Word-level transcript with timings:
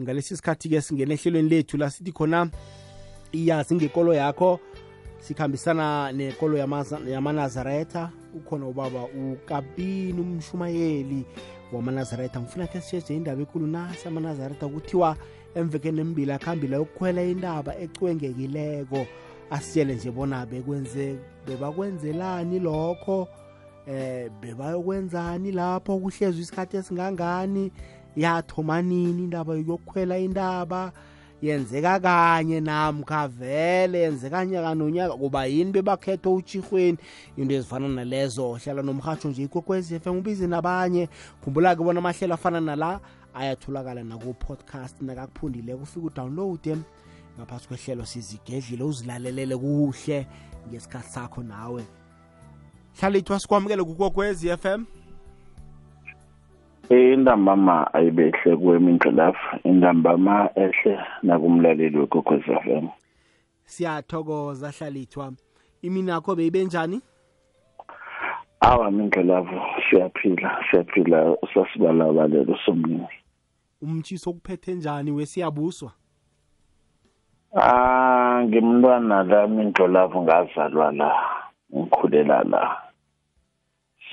ngalesi 0.00 0.36
sikhathi-ke 0.36 0.80
singena 0.80 1.14
ehlelweni 1.14 1.48
lethu 1.48 1.76
la 1.76 1.90
sithi 1.90 2.12
khona 2.12 2.50
iyazi 3.32 3.74
ngekolo 3.74 4.14
yakho 4.14 4.60
sikhambisana 5.18 6.12
nekolo 6.12 6.58
yamanazaretha. 7.06 8.10
Ukhona 8.34 8.66
ubaba 8.66 9.04
ukabini 9.04 10.20
umshumayeli 10.20 11.24
wamanazaretha. 11.72 12.40
Ngifuna 12.40 12.66
khe 12.66 12.80
sisheje 12.80 13.16
indaba 13.16 13.40
enkulu 13.40 13.66
nasi 13.66 14.08
amanazaretha 14.08 14.68
kuthiwa 14.68 15.16
emvekeni 15.54 16.00
embili 16.00 16.32
akuhambile 16.32 16.76
yokukhwela 16.76 17.22
indaba 17.22 17.78
ecwengekileko. 17.78 19.06
Asitshele 19.50 19.94
nje 19.94 20.10
bona 20.10 20.46
bekwenze 20.46 21.18
bebakwenzelani 21.46 22.58
lokho? 22.58 23.28
Eh 23.86 24.30
bebayokwenzani 24.40 25.52
lapho? 25.52 25.98
Kuhlezwe 25.98 26.42
isikhathi 26.42 26.76
esingangani 26.76 27.70
yathoma 28.16 28.82
nini 28.82 29.24
indaba 29.24 29.54
yokukhwela 29.54 30.18
indaba 30.18 30.92
yenzeka 31.42 32.00
kanye 32.00 32.60
namkha 32.60 33.28
vele 33.28 33.98
yenzeka 33.98 34.46
nyaka 34.46 34.74
nonyaka. 34.74 35.14
Kuba 35.16 35.46
yini 35.46 35.72
bebakhetha 35.72 36.30
utshirhweni 36.30 36.98
into 37.36 37.54
ezifana 37.54 37.88
nalezo 37.88 38.54
hlala 38.54 38.82
nomhatsho 38.82 39.28
nje 39.28 39.42
ikwekwezi 39.42 40.00
FM 40.00 40.16
ubize 40.18 40.46
nabanye. 40.46 41.08
Khumbula-ke 41.44 41.82
bona 41.82 41.98
amahlelo 41.98 42.34
afana 42.34 42.60
nala 42.60 43.00
ayatholakala 43.34 44.04
naku-podcast 44.04 45.02
nakakuphundileko 45.02 45.82
ufike 45.82 46.06
udownloade 46.06 46.76
ngaphasi 47.38 47.68
kwehlelo 47.68 48.06
sizigedlile 48.06 48.84
uzilalelele 48.84 49.56
kuhle 49.56 50.26
ngesikhathi 50.68 51.12
sakho 51.12 51.42
nawe. 51.42 51.84
Hlala 53.00 53.18
ithwa 53.18 53.40
sikwamukele 53.40 53.84
kukokwezi 53.84 54.56
FM 54.56 54.84
intambama 56.90 57.94
ayibehle 57.94 58.56
kwemindlelafu 58.56 59.56
intambama 59.64 60.50
ehle 60.54 61.00
nakumlaleli 61.22 61.98
wegogoz 61.98 62.42
FM 62.42 62.88
siyathokoza 63.64 64.70
hlalithwa. 64.70 65.32
Imini 65.82 66.10
yakho 66.10 66.34
beyibenjani 66.34 67.00
awa 68.60 68.90
mindlelavu 68.90 69.60
siyaphila 69.90 70.64
siyaphila. 70.70 71.36
Sasibalabalelo 71.54 72.58
somningi 72.66 73.24
umtshiso 73.82 74.30
okuphethe 74.30 74.74
njani 74.74 75.10
wesiyabuswa? 75.10 75.92
Ah 77.56 78.42
ngimntwana 78.44 79.22
la 79.22 79.46
mindlolavu 79.46 80.22
ngazalwa 80.22 80.92
la 80.92 81.12
ngikhulela 81.76 82.42
la. 82.42 82.83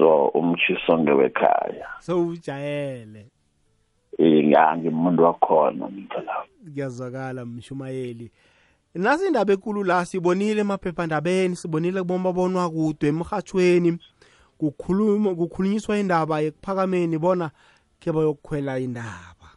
So 0.02 0.28
umtshiso 0.28 0.98
ngewekhaya 0.98 1.88
so 2.00 2.28
ujayele 2.28 3.26
eh 4.18 4.78
ngimuntu 4.78 5.24
wakhona 5.24 5.88
mindlolavu 5.90 6.48
kuyazwakala 6.64 7.46
mshumayeli. 7.46 8.32
Nasi 8.96 9.28
indaba 9.28 9.54
enkulu 9.54 9.84
la 9.84 10.06
sibonile 10.06 10.62
emaphephandabeni 10.62 11.56
sibonile 11.56 12.02
kubomabonwa 12.02 12.70
kude 12.70 13.08
emhathweni 13.08 14.00
kukhuluma 14.58 15.36
kukhulunyiswa 15.36 15.98
indaba 15.98 16.42
ekuphakameni 16.42 17.18
bona 17.18 17.52
ke 18.00 18.12
bayokukhwela 18.12 18.80
indaba. 18.80 19.50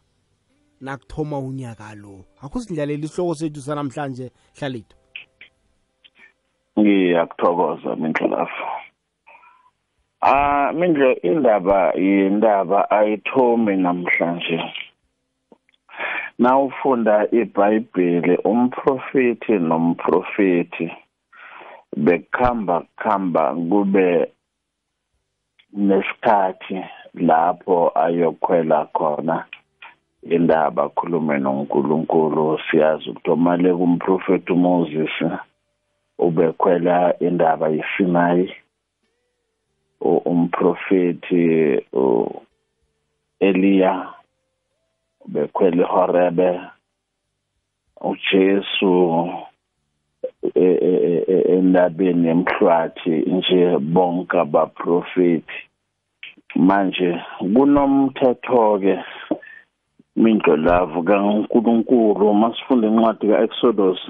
Nakuthoma 0.80 1.38
unyaka 1.38 1.94
lo. 1.94 2.24
Akusindlalela 2.42 3.04
isihloko 3.04 3.34
sethu 3.34 3.60
sanamhlanje 3.60 4.30
hlalito 4.58 4.96
ngiyakuthokoza 6.78 7.96
mindlelafu 7.96 8.73
ah 10.26 10.72
mindlo 10.72 11.10
indaba 11.22 11.92
yindaba 11.96 12.90
ayithomi 12.90 13.76
namhlanje. 13.76 14.58
Nawufunda 16.38 17.28
iBhayibheli 17.40 18.34
umprofeti 18.50 19.52
nomprofeti 19.68 20.86
bekuhamba 22.04 22.76
kuhamba 22.96 23.54
kube 23.70 24.32
nesikhathi 25.86 26.80
lapho 27.14 27.92
ayokhwela 27.94 28.88
khona 28.96 29.44
indaba 30.22 30.82
akhulume 30.84 31.38
noNkulunkulu. 31.38 32.58
Siyazi 32.70 33.10
ukuthi 33.10 33.30
omale 33.30 33.74
kumprofeti 33.74 34.52
uMoses 34.52 35.14
ubekhwela 36.18 37.18
indaba 37.20 37.68
yeSinayi 37.68 38.63
umprofeti 40.00 41.44
Eliya 43.40 44.12
bekhwele 45.26 45.82
horebe 45.82 46.60
uJesu 48.00 48.94
endabeni 51.54 52.28
emhlwathi 52.28 53.10
nje 53.10 53.78
bonke 53.78 54.38
abaprofeti 54.38 55.58
manje 56.56 57.10
kunomthetho 57.54 58.78
ke 58.82 58.96
mindlo 60.16 60.56
lavo 60.56 61.02
kaNkuluNkulu 61.02 62.34
masifunda 62.34 62.86
incwadi 62.88 63.26
kaExodus 63.28 64.00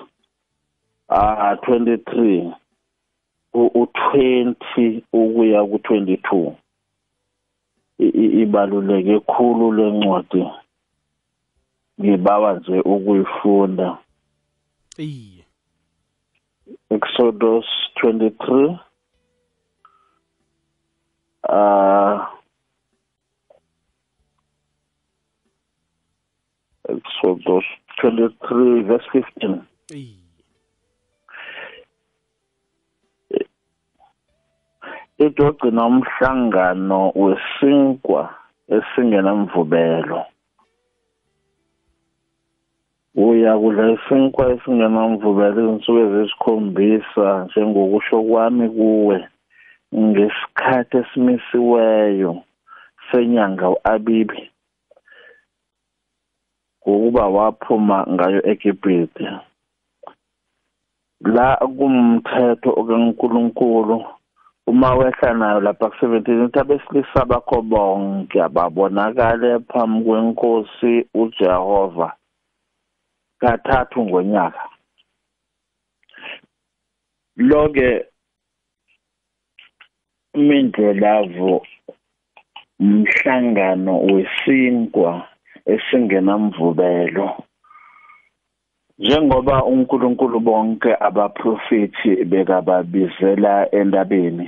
ah 1.09 1.55
23 1.55 2.64
u20 3.55 5.03
ukuya 5.13 5.61
ku22 5.61 6.53
ibaluleke 8.43 9.21
khulu 9.21 9.73
lencwadi 9.73 10.45
ngibawa 12.01 12.51
nje 12.55 12.81
ukuyifunda. 12.81 13.99
Iye. 14.99 15.45
Exodus 16.91 17.67
23 18.03 18.79
uh 21.49 22.21
Exodus 26.89 27.65
23 28.03 28.83
verse 28.83 29.09
15 29.13 29.63
iye. 29.91 30.24
Idogcina 35.19 35.87
umhlangano 35.87 37.13
wesinkwa 37.15 38.35
esingenamvubelo. 38.69 40.21
Uya 43.15 43.59
kudla 43.59 43.93
isinkwa 43.95 44.53
esingenamvubelo 44.53 45.59
izinsuku 45.63 45.99
ezisikhombisa 46.05 47.27
njengokusho 47.45 48.23
kwami 48.23 48.69
kuwe. 48.77 49.29
Ngesikhathi 49.95 50.97
esimisiweyo 50.97 52.43
senyanga 53.11 53.71
u-abibi 53.71 54.51
ngokuba 56.83 57.25
waphuma 57.37 58.07
ngayo 58.13 58.41
eGibhithe. 58.51 59.27
La 61.35 61.57
kumthetho 61.57 62.71
okaNkuluNkulu 62.81 63.97
uma 64.67 64.95
wehla 64.95 65.35
nayo 65.35 65.61
lapha 65.61 65.91
ku-17 65.91 66.45
uthi 66.45 66.59
abesilisa 66.61 67.25
bakho 67.25 67.63
bonke 67.63 68.43
ababonakale 68.43 69.59
phambi 69.69 70.05
kwenkosi 70.05 70.93
uJehova. 71.15 72.17
Kathathu 73.41 74.05
ngonyaka. 74.05 74.63
Loke 77.37 78.05
mindlelavu 80.35 81.67
umhlangano 82.81 83.95
wesinkwa 84.07 85.29
esingenamvubelo. 85.67 87.45
Njengoba 88.99 89.65
uNkulunkulu 89.65 90.41
bonke 90.41 90.91
abaprofeti 91.07 92.11
bekababizela 92.31 93.53
endabeni 93.79 94.47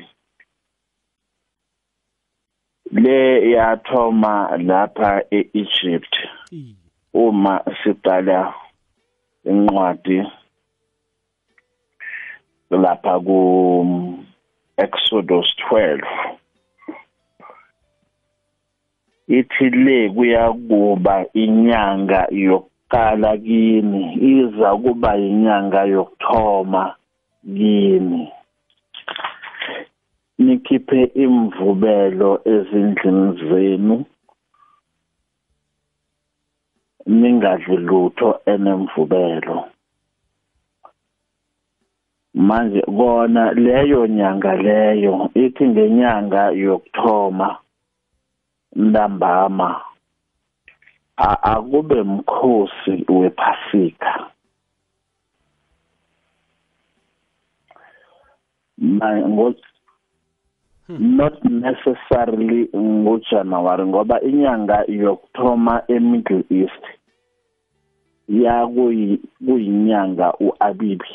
le 3.03 3.51
yathoma 3.51 4.35
lapha 4.69 5.11
eEgypt 5.39 6.15
uma 7.15 7.55
siqala 7.83 8.55
incwadi 9.51 10.19
lapha 12.71 13.15
ku 13.27 13.41
Exodus 14.85 15.47
12 15.71 16.37
ithi 19.39 19.67
le 19.71 19.99
kuyakuba 20.15 21.25
inyanga 21.43 22.21
yokuqala 22.87 23.37
kini 23.39 24.15
iza 24.15 24.77
kuba 24.77 25.17
inyanga 25.17 25.85
yokuthoma 25.85 26.95
kini. 27.43 28.33
Nikhiphe 30.39 31.01
imvubelo 31.15 32.41
ezindlini 32.45 33.33
zenu 33.49 34.05
ningadli 37.07 37.77
lutho 37.77 38.41
enemvubelo. 38.47 39.65
Manje 42.35 42.83
kona 42.83 43.53
leyo 43.53 44.07
nyanga 44.07 44.55
leyo 44.55 45.31
ithi 45.35 45.65
ngenyanga 45.69 46.51
yokuthoma 46.51 47.49
ntambama. 48.77 49.81
Akube 51.17 52.03
mkhosi 52.03 53.05
wephasika. 53.09 54.27
Not 60.99 61.45
necessarily 61.45 62.69
ngojanuwari 62.77 63.87
ngoba 63.87 64.21
inyanga 64.21 64.85
yokuthoma 64.89 65.83
e-middle 65.89 66.45
east 66.51 66.85
yakuyinyanga 68.29 70.33
u-abibi 70.41 71.15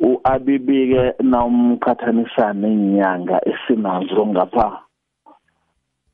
u-abibi-ke 0.00 1.14
nawumqhathanisa 1.22 2.52
ney'nyanga 2.52 3.40
esinazo 3.50 4.26
ngapha 4.26 4.85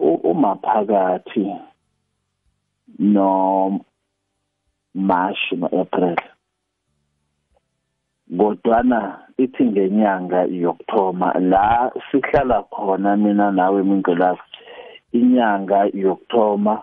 umaphakathi 0.03 1.47
no-march 2.99 3.83
no-april 5.61 6.17
kodwana 8.39 9.19
ithi 9.39 9.65
ngenyanga 9.65 10.41
yokuthoma 10.63 11.29
la 11.51 11.93
sihlala 12.11 12.63
khona 12.63 13.17
mina 13.17 13.51
nawe 13.51 13.83
mingcelazi 13.83 14.41
inyanga 15.13 15.79
yokuthoma 15.95 16.83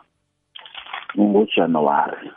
ngoJanuwari 1.19 2.31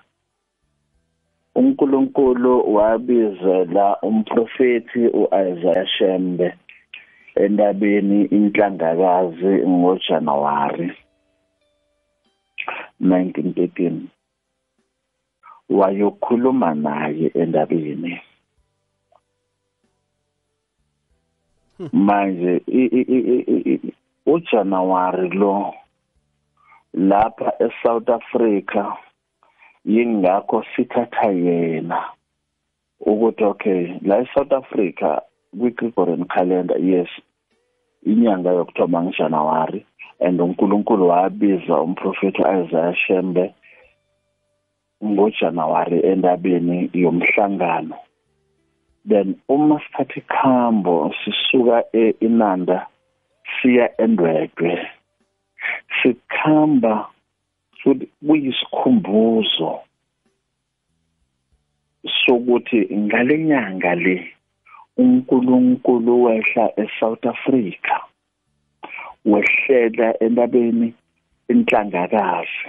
uNkulunkulu 1.55 2.75
wabizela 2.75 3.97
umprofeti 4.03 5.07
uIsaiah 5.09 5.87
Shembe 5.87 6.55
endabeni 7.35 8.25
inhlangakazi 8.25 9.53
ngoJanuwari 9.69 10.93
1913 13.01 13.93
wayokhuluma 15.71 16.75
naye 16.75 17.27
endabeni. 17.35 18.21
Manje 21.93 22.63
uJanuwari 24.27 25.29
lo 25.29 25.75
lapha 26.95 27.53
eSouth 27.59 28.09
Africa 28.11 28.97
yingakho 29.85 30.65
sithatha 30.77 31.27
yena 31.27 32.05
ukuthi 33.01 33.45
okay 33.45 33.99
la 34.03 34.19
eSouth 34.19 34.53
Africa 34.53 35.21
kwi-Gregorian 35.59 36.25
calendar 36.25 36.79
yes. 36.79 37.09
Inyanga 38.07 38.51
yokuthoma 38.51 39.03
ngeJanuary 39.03 39.87
and 40.21 40.41
uNkulunkulu 40.41 41.09
wabiza 41.09 41.81
umprofeti 41.81 42.43
Isaiah 42.43 42.95
Shembe 42.95 43.55
ngoJanuary 45.05 46.01
endabeni 46.01 46.91
yomhlangano. 46.95 47.97
Then 49.09 49.41
uma 49.49 49.81
sithatha 49.81 50.21
ikhambo 50.21 51.15
sisuka 51.25 51.85
eInanda 51.93 52.87
siya 53.61 54.01
eNdwedwe 54.01 54.89
sikhamba 56.03 57.09
futhi 57.83 58.07
kuyisikhumbuzo 58.27 59.81
sokuthi 62.25 62.97
ngalenyanga 62.97 63.95
le 63.95 64.17
uNkulunkulu 64.97 66.25
wehla 66.25 66.81
eSouth 66.81 67.27
Africa 67.27 67.97
wehlela 69.25 70.23
entabeni 70.25 70.95
inhlangakazi 71.49 72.69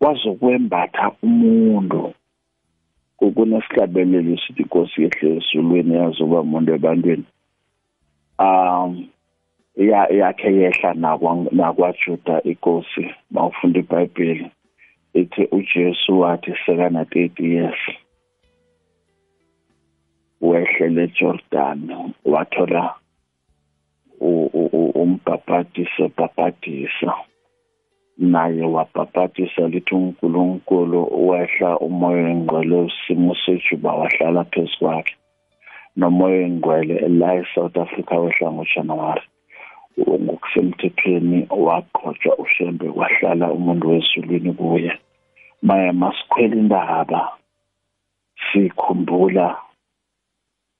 wazokwembatha 0.00 1.12
umuntu 1.22 2.14
kunesihlabelelo 3.30 4.36
sithi 4.36 4.62
inkosi 4.62 5.02
yehle 5.02 5.36
ezulwini 5.36 5.94
yazoba 5.94 6.40
umuntu 6.40 6.74
ebantwini. 6.74 7.24
Um 8.38 9.08
yakhe 10.20 10.50
yehla 10.60 10.94
nakwajuda 11.52 12.42
inkosi 12.42 13.04
mawufunda 13.30 13.78
ibhayibheli 13.80 14.50
ithi 15.14 15.42
ujesu 15.56 16.20
wathi 16.20 16.52
sekana 16.66 17.02
30 17.02 17.44
years. 17.54 17.80
Wehlele 20.42 21.02
eJordan 21.04 22.12
wathola 22.24 22.94
umbhabhadisa 25.02 26.04
bhabhadisa 26.16 27.12
naye 28.18 28.62
wabhabhadisa 28.62 29.68
lithi 29.68 29.94
uNkulunkulu 29.94 31.28
wehla 31.28 31.78
umoya 31.78 32.28
engcwele 32.30 32.76
usimo 32.76 33.34
sejuba 33.34 33.92
wahlala 33.92 34.44
phezu 34.44 34.78
kwakhe. 34.78 35.14
Nomoya 35.96 36.40
engcwele 36.46 37.08
la 37.08 37.34
eSouth 37.34 37.76
Africa 37.76 38.12
wehla 38.12 38.52
ngoJanuwari. 38.52 39.22
Ngokusemthethweni 40.00 41.46
waqhotshwa 41.50 42.36
ushembe 42.38 42.86
kwahlala 42.88 43.52
umuntu 43.52 43.88
wezulwini 43.90 44.52
kuye. 44.52 44.98
Maya 45.62 45.92
masikhwela 45.92 46.56
indaba 46.56 47.32
sikhumbula 48.52 49.56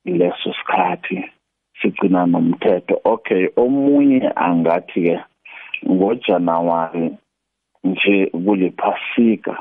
leso 0.04 0.52
sikhathi 0.58 1.24
sigcina 1.80 2.26
nomthetho. 2.26 3.00
Okay 3.04 3.48
omunye 3.56 4.32
angathi 4.36 5.02
ke 5.02 5.16
ngoJanuwari 5.90 7.16
nje 7.84 8.26
kuliphasika 8.26 9.56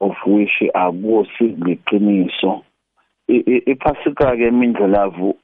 of 0.00 0.16
which 0.26 0.62
akusi 0.74 1.46
liqiniso 1.64 2.64
iphasika 3.72 4.36
ke 4.36 4.48
imindlelavu 4.48 5.34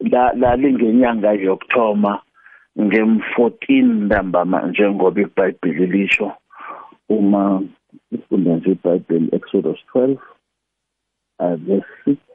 la 0.00 0.32
lalingenyanga 0.32 1.32
yokuthoma 1.32 2.22
ngem14 2.78 3.82
ntambama 4.06 4.62
njengoba 4.62 5.20
iBhayibheli 5.20 5.86
lisho 5.86 6.32
uma 7.08 7.62
ufunda 8.12 8.56
nje 8.56 8.70
iBhayibheli 8.70 9.28
Exodus 9.32 9.78
12 9.94 10.16
uh, 11.38 11.54
verse 11.54 11.92
6 12.06 12.29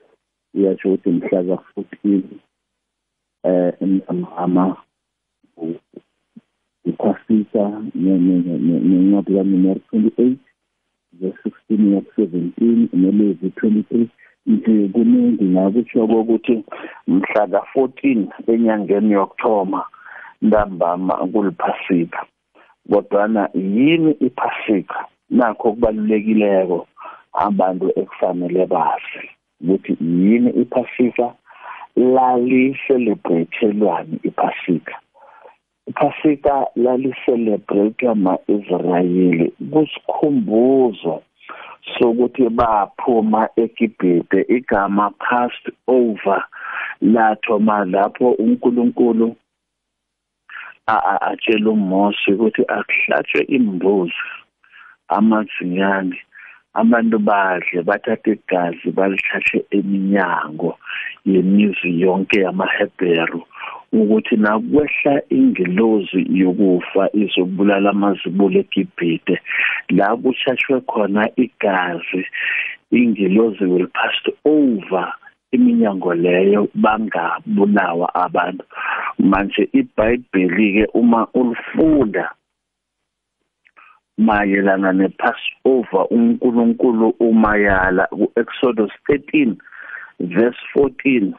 iyasho 0.57 0.87
ukuthi 0.87 1.09
mhla 1.09 1.39
ka14 1.47 2.21
eh 3.43 3.73
ntambama 3.81 4.63
ikhwasisa 6.89 7.63
nencwadi 7.95 9.31
kaNumeri 9.35 9.81
28 9.93 10.35
verse 11.19 11.49
16 11.69 11.93
ya 11.93 12.01
17 12.17 12.87
neLevi 12.93 13.47
23 13.47 14.07
nje 14.45 14.87
kuningi 14.93 15.43
ngakusho 15.43 16.05
ukuthi 16.05 16.55
mhla 17.07 17.43
ka14 17.53 18.27
enyangeni 18.53 19.11
yokuthoma 19.13 19.81
ntambama 20.41 21.13
kuliphasika 21.31 22.25
kodwana 22.91 23.49
yini 23.53 24.11
iphasika? 24.11 25.05
Nakho 25.29 25.71
kubalulekileko 25.71 26.87
abantu 27.33 27.85
ekufanele 27.99 28.65
bazi. 28.65 29.23
Ukuthi 29.61 29.97
yini 30.01 30.49
iphasika? 30.61 31.33
Lali-celebratelwani 31.95 34.19
iphasika. 34.23 34.95
Iphasika 35.87 36.67
lali-celebrate 36.75 38.07
ama-israyeli 38.07 39.53
kusikhumbuzo 39.71 41.21
sokuthi 41.93 42.49
baphuma 42.49 43.49
eGibhite 43.63 44.39
igama 44.57 45.09
passed 45.09 45.73
over 45.87 46.43
lathoma 47.01 47.85
lapho 47.85 48.31
uNkulunkulu 48.31 49.35
atshela 50.87 51.69
uMose 51.69 52.31
ukuthi 52.33 52.63
akuhlatshwe 52.77 53.41
imbuzi 53.57 54.25
amazinyane 55.07 56.17
abantu 56.81 57.17
badle 57.27 57.77
bathathe 57.87 58.31
igazi 58.37 58.87
balithathe 58.97 59.57
eminyango 59.77 60.71
yemizi 61.31 61.89
yonke 62.03 62.37
yamaHebheru 62.45 63.41
ukuthi 63.99 64.35
nakwehla 64.43 65.13
ingilozi 65.37 66.21
yokufa 66.41 67.03
izobulala 67.23 67.89
amazibulo 67.95 68.57
eGibhite 68.63 69.35
la 69.97 70.07
kushashwe 70.21 70.77
khona 70.89 71.23
igazi 71.45 72.21
ingilozi 72.99 73.63
will 73.71 73.87
pass 73.97 74.17
over 74.45 75.07
iminyango 75.55 76.13
leyo 76.13 76.61
bangabulawa 76.83 78.07
abantu. 78.25 78.63
Manje 79.19 79.63
iBhayibheli 79.79 80.67
ke 80.75 80.85
uma 80.93 81.27
ulifunda 81.33 82.31
mayelana 84.17 84.93
nepassover 84.93 86.07
uNkulunkulu 86.09 87.09
umayala 87.19 88.07
kuExodus 88.07 88.91
13 89.09 89.55
verse 90.19 90.59
14 90.75 91.33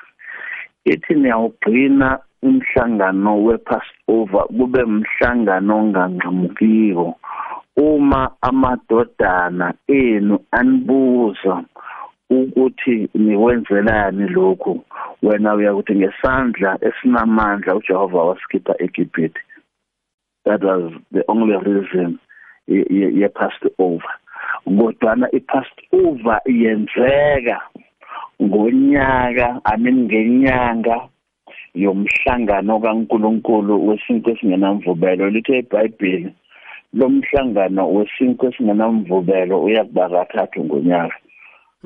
ithi 0.84 1.14
niyawugcina 1.14 2.18
umhlangano 2.42 3.44
wepassover 3.44 4.44
kube 4.56 4.82
umhlangano 4.82 5.78
onganqamukiko 5.78 7.06
uma 7.76 8.30
amadodana 8.40 9.74
enu 9.88 10.38
anibuza 10.50 11.64
ukuthi 12.30 13.08
nikwenzelani 13.14 14.28
lokhu 14.28 14.84
wena 15.22 15.54
uyakuthi 15.54 15.94
ngesandla 15.94 16.78
esinamandla 16.88 17.76
uJehova 17.76 18.24
wasikhipha 18.28 18.74
eGibhithe. 18.84 19.40
That 20.44 20.62
was 20.62 20.92
the 21.12 21.24
only 21.28 21.56
reason 21.56 22.18
ye 22.68 23.28
passed 23.28 23.66
over. 23.78 24.14
Kodwana 24.66 25.26
i 25.32 25.40
passed 25.40 25.80
over 25.92 26.40
yenzeka 26.46 27.60
ngonyaka 28.42 29.60
i 29.64 29.76
mean 29.78 30.04
ngenyanga 30.04 31.08
yomhlangano 31.74 32.80
kaNkuluNkulu 32.80 33.88
wesinto 33.88 34.30
esingenamvubelo. 34.30 35.30
Lithe 35.30 35.58
iBhayibheli 35.58 36.34
lomhlangano 36.94 37.92
wesinto 37.94 38.48
esingenamvubelo 38.48 39.62
uyakuba 39.62 40.08
kathathu 40.08 40.64
ngonyaka. 40.64 41.16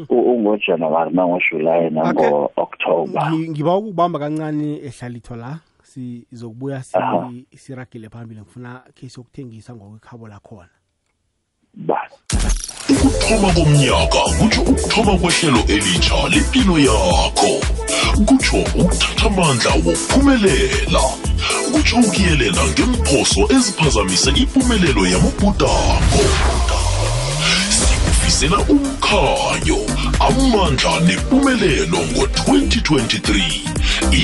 Ungojanuwari 0.09 1.11
nangojuly 1.13 1.91
nango-october 1.91 3.33
ngiba 3.51 3.77
ukubamba 3.77 4.19
kancane 4.19 4.81
ehlalitho 4.81 5.37
la. 5.37 5.61
Sizokubuya 5.91 6.83
siragile 7.57 8.09
phambili 8.09 8.41
ngifuna 8.41 8.83
khe 8.95 9.09
siyokuthengisa 9.09 9.75
ngokwekhabo 9.75 10.29
lakhona. 10.29 10.69
Basi 11.75 12.15
ukuthoma 12.91 13.53
komnyaka 13.53 14.21
kutsho 14.39 14.63
ukuthoma 14.63 15.19
kwehlelo 15.19 15.61
elitsha 15.69 16.29
lempilo 16.29 16.79
yakho. 16.79 17.53
Kutsho 18.27 18.57
ukuthatha 18.81 19.27
amandla 19.27 19.71
wokuphumelela. 19.71 21.03
Kutsho 21.73 21.97
ukuyelela 21.97 22.63
ngemphoso 22.69 23.41
eziphazamise 23.55 24.31
impumelelo 24.31 25.07
yamabhudakho 25.07 26.60
sikufisela 28.41 28.59
umkhanyo 28.69 29.81
amandla 30.21 31.01
nempumelelo 31.01 31.99
ngo-2023 31.99 33.29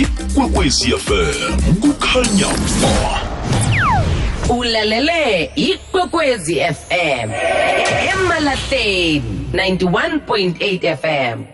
ikwekwezfm 0.01 1.61
kukhanya 1.81 2.49
ba 2.83 3.21
ulalele 4.55 5.51
ikwekwezi 5.57 6.55
fm 6.61 7.31
emalahleni 8.13 9.49
91.8 9.53 10.97
fm 10.97 11.45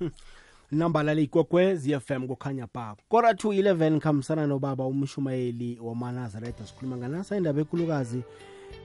namba 0.78 1.02
lale 1.02 1.22
ikwekwez 1.22 1.88
fm 2.06 2.26
kukhanya 2.26 2.66
ba 2.74 2.96
kora 3.08 3.32
211 3.32 4.00
khambisana 4.00 4.46
nobaba 4.46 4.86
umshumayeli 4.86 5.78
wamanazaretha 5.82 6.66
sikhuluma 6.66 6.96
nganasa 6.96 7.36
indaba 7.36 7.60
ekulukazi 7.60 8.22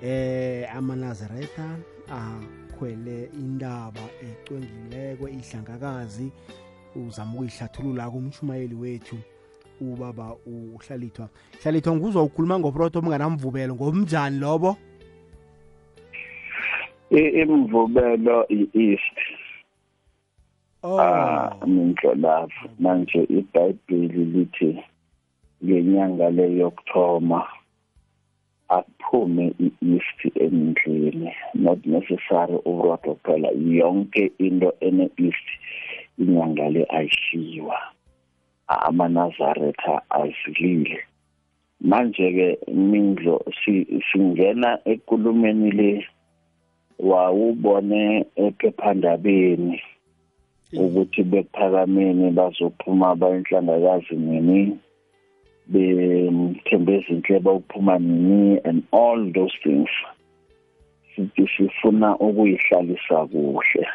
eh 0.04 0.76
amanazaretha 0.76 1.78
akhwele 2.78 3.30
indaba 3.34 4.02
ecwengileko 4.22 5.30
ihlangakazi 5.30 6.32
uzama 6.96 7.34
ukuyihlathulula 7.34 8.10
kumshumayeli 8.10 8.76
wethu 8.76 9.18
ubaba 9.82 10.36
uhlalithwa. 10.46 11.30
Hlalithwa 11.62 11.96
nguzwa 11.96 12.24
ukhuluma 12.24 12.60
ngoproto 12.60 13.00
omnganamvubelo 13.00 13.76
ngomnjani 13.76 14.40
lobo 14.40 14.78
imvubelo 17.10 18.46
i-east 18.50 19.18
ah 20.84 21.66
mindlolavu 21.66 22.70
manje 22.80 23.24
ibhayibheli 23.30 24.26
lithi 24.26 24.84
ngenyanga 25.64 26.30
leyokuthoma. 26.30 27.57
Aphume 29.08 29.54
i-east 29.60 30.20
endlini 30.36 31.32
not 31.54 31.86
necessary 31.86 32.58
urodo 32.66 33.16
kuphela 33.16 33.50
yonke 33.52 34.32
into 34.40 34.74
ene-east 34.82 35.48
inyanga 36.20 36.70
le 36.70 36.86
ayishiwa 36.90 37.78
amanazaretha 38.68 40.02
azilile. 40.10 41.00
Manje-ke 41.82 42.58
mindlo 42.74 43.46
singena 44.12 44.80
ekulumeni 44.86 45.72
le 45.72 46.08
wawubone 47.00 48.26
ephephandabeni 48.36 49.82
ukuthi 50.74 51.24
bephakameni 51.24 52.32
bazophuma 52.32 53.16
bayinhlangakazi 53.16 54.16
nini. 54.16 54.80
Bethembeza 55.70 57.08
inhleba 57.10 57.52
ukuphuma 57.52 58.00
nini 58.00 58.60
and 58.64 58.84
all 58.92 59.32
those 59.34 59.56
things. 59.64 59.90
Sithi 61.16 61.50
sifuna 61.58 62.18
ukuyihlalisa 62.18 63.26
kuhle. 63.26 63.88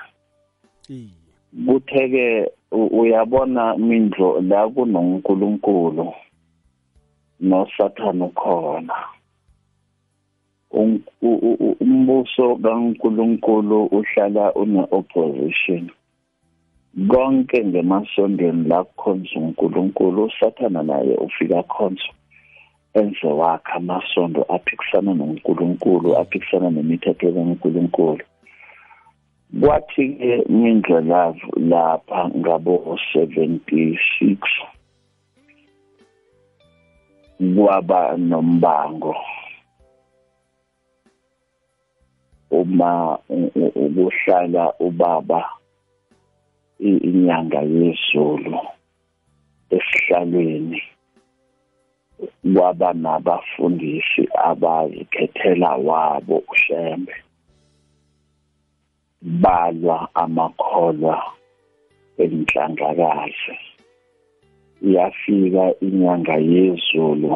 Kutheke 1.66 2.50
uyabona 2.72 3.76
mindlo 3.76 4.40
la 4.40 4.68
kunonkulunkulu 4.68 6.14
nosathana 7.40 8.24
ukhona 8.24 8.94
umbuso 11.80 12.56
kaNkulunkulu 12.56 13.84
uhlala 13.86 14.54
une 14.54 14.86
opposition 14.90 15.90
konke 17.08 17.64
ngemasondweni 17.64 18.68
la 18.68 18.84
kukhonza 18.84 19.40
uNkulunkulu 19.40 20.24
usathana 20.24 20.82
naye 20.82 21.14
ufika 21.14 21.62
khonzo 21.62 22.12
enze 22.94 23.26
wakhe 23.26 23.72
amasondo 23.72 24.42
aphikisana 24.54 25.14
noNkulunkulu 25.14 26.16
aphikisana 26.20 26.70
nemithetho 26.70 27.32
kaNkulunkulu. 27.32 28.24
Kwathi 29.60 30.04
ke 30.08 30.44
mindlela 30.48 31.34
lapha 31.56 32.28
ngabo 32.28 32.98
76 33.14 34.36
kwaba 37.56 38.16
nombango 38.16 39.16
uma 42.50 43.18
ukuhlala 43.84 44.74
ubaba 44.80 45.61
inyanga 46.90 47.60
yezulu 47.76 48.58
esihlalweni 49.76 50.80
kwaba 52.54 52.90
nabafundisi 53.02 54.22
abazikhethela 54.48 55.70
wabo 55.86 56.36
ushembe. 56.52 57.14
Balwa 59.42 59.98
amakholwa 60.22 61.16
enhlanglakazi 62.22 63.56
yafika 64.94 65.64
inyanga 65.86 66.36
yezulu 66.52 67.32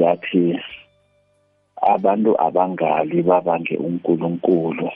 yathi 0.00 0.44
abantu 1.92 2.30
abangali 2.46 3.18
babange 3.28 3.76
uNkulunkulu. 3.86 4.88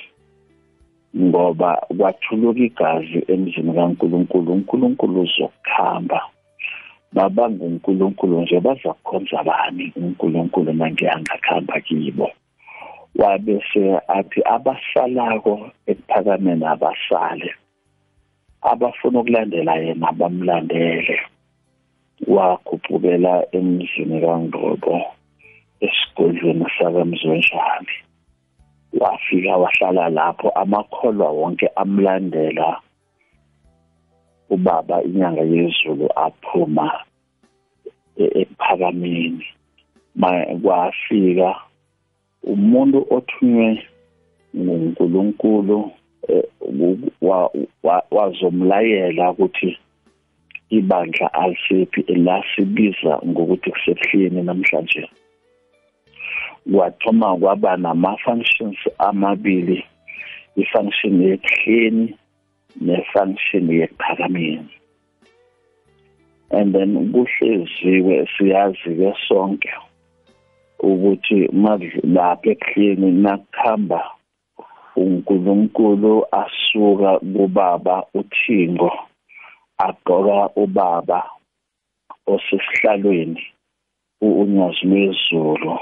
Ngoba 1.16 1.70
kwathuluka 1.96 2.60
igazi 2.60 3.18
emzini 3.32 3.72
kaNkulunkulu 3.74 4.52
uNkulunkulu 4.52 5.20
uzokukhamba 5.20 6.20
babanga 7.12 7.64
uNkulunkulu 7.64 8.42
nje 8.42 8.60
bazakukhonza 8.60 9.42
bani 9.48 9.92
uNkulunkulu 9.96 10.72
mangiyangakhamba 10.74 11.80
kibo? 11.80 12.28
Wabese 13.20 13.84
athi 14.08 14.40
abasalako 14.44 15.70
ekuphakameni 15.90 16.64
abasale. 16.72 17.50
Abafuna 18.70 19.20
ukulandela 19.20 19.74
yena 19.84 20.12
bamlandele. 20.18 21.16
Wakhuphukela 22.34 23.32
emzini 23.56 24.20
kaNgqobo 24.24 24.94
esigodlweni 25.80 26.66
sakamzonjani 26.76 27.94
wafika 29.00 29.56
wahlala 29.56 30.08
lapho 30.08 30.50
amakholwa 30.50 31.30
wonke 31.30 31.66
amlandela 31.76 32.80
ubaba 34.50 35.02
inyanga 35.02 35.42
yezulu 35.42 36.08
aphuma 36.16 37.04
ephakameni. 38.16 39.46
Kwafika 40.62 41.54
umuntu 42.42 43.06
othunywe 43.10 43.84
nguNkulunkulu 44.56 45.90
wazomlayela 48.10 49.30
ukuthi 49.30 49.78
ibandla 50.70 51.34
alisiphi 51.34 52.02
la 52.14 52.44
sibiza 52.54 53.20
ngokuthi 53.26 53.70
kusebuhleni 53.70 54.42
namhlanje. 54.42 55.08
Kwathoma 56.72 57.36
kwaba 57.36 57.76
nama-functions 57.76 58.78
amabili 58.98 59.84
i-function 60.56 61.22
yekuhleni 61.22 62.16
ne-function 62.80 63.70
yekuphakameni 63.70 64.70
and 66.50 66.74
then 66.74 67.12
kuhleziwe 67.12 68.28
siyazi-ke 68.36 69.14
sonke 69.28 69.72
ukuthi 70.80 71.48
lapha 72.14 72.50
ekuhleni 72.50 73.10
nakuhamba 73.12 74.00
uNkulunkulu 74.96 76.26
asuka 76.40 77.18
kubaba 77.18 77.96
uthingo 78.14 78.92
agqoka 79.78 80.50
ubaba 80.56 81.20
osesihlalweni 82.26 83.42
unyazi 84.20 84.86
lwezulu 84.86 85.78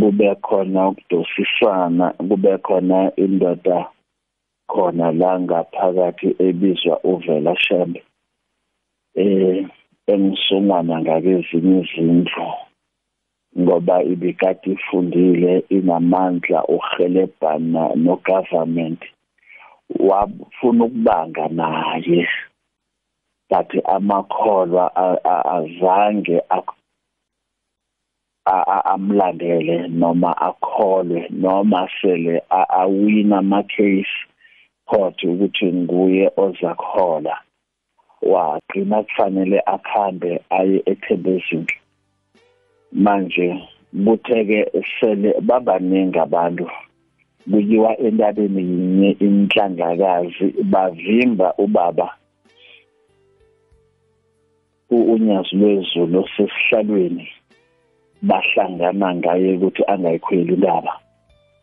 kube 0.00 0.34
khona 0.46 0.88
ukudosisana 0.88 2.06
kube 2.28 2.58
khona 2.58 2.98
indoda 3.16 3.78
khona 4.70 5.12
la 5.12 5.40
ngaphakathi 5.40 6.28
ebizwa 6.46 6.94
uvela 7.12 7.54
shembe 7.64 8.00
eh 9.14 9.66
engisungwana 10.12 10.94
ngakezinye 11.02 11.80
izindlu 11.82 12.48
ngoba 13.60 13.96
ibikade 14.12 14.70
ifundile 14.74 15.52
inamandla 15.76 16.58
uhelebhana 16.76 17.82
no 18.04 18.14
government 18.28 19.00
wafuna 20.08 20.84
ukubanga 20.84 21.48
naye 21.48 22.28
but 23.50 23.70
amakholwa 23.84 24.84
azange 25.56 26.40
amlandele 28.44 29.88
noma 29.88 30.36
akholwe 30.36 31.28
noma 31.30 31.88
sele 32.00 32.42
awina 32.50 33.38
ama-case 33.38 34.16
court 34.86 35.24
ukuthi 35.24 35.72
nguye 35.72 36.30
ozakhola. 36.36 37.36
Wagcina 38.22 39.02
kufanele 39.02 39.60
akhambe 39.66 40.40
aye 40.50 40.82
ethembezindlu 40.86 41.76
manje 42.92 43.48
kutheke 44.04 44.70
sele 45.00 45.34
babaningi 45.40 46.18
abantu 46.18 46.66
kuyiwa 47.50 47.98
entabeni 47.98 48.62
yinye 48.62 49.10
inhlangakazi 49.10 50.46
bavimba 50.72 51.54
ubaba. 51.58 52.14
Unyazi 54.90 55.56
lwezulu 55.56 56.24
osesihlalweni 56.24 57.28
bahlangana 58.22 59.14
ngaye 59.14 59.54
ukuthi 59.56 59.82
angayikhweli 59.92 60.54
indaba. 60.54 60.92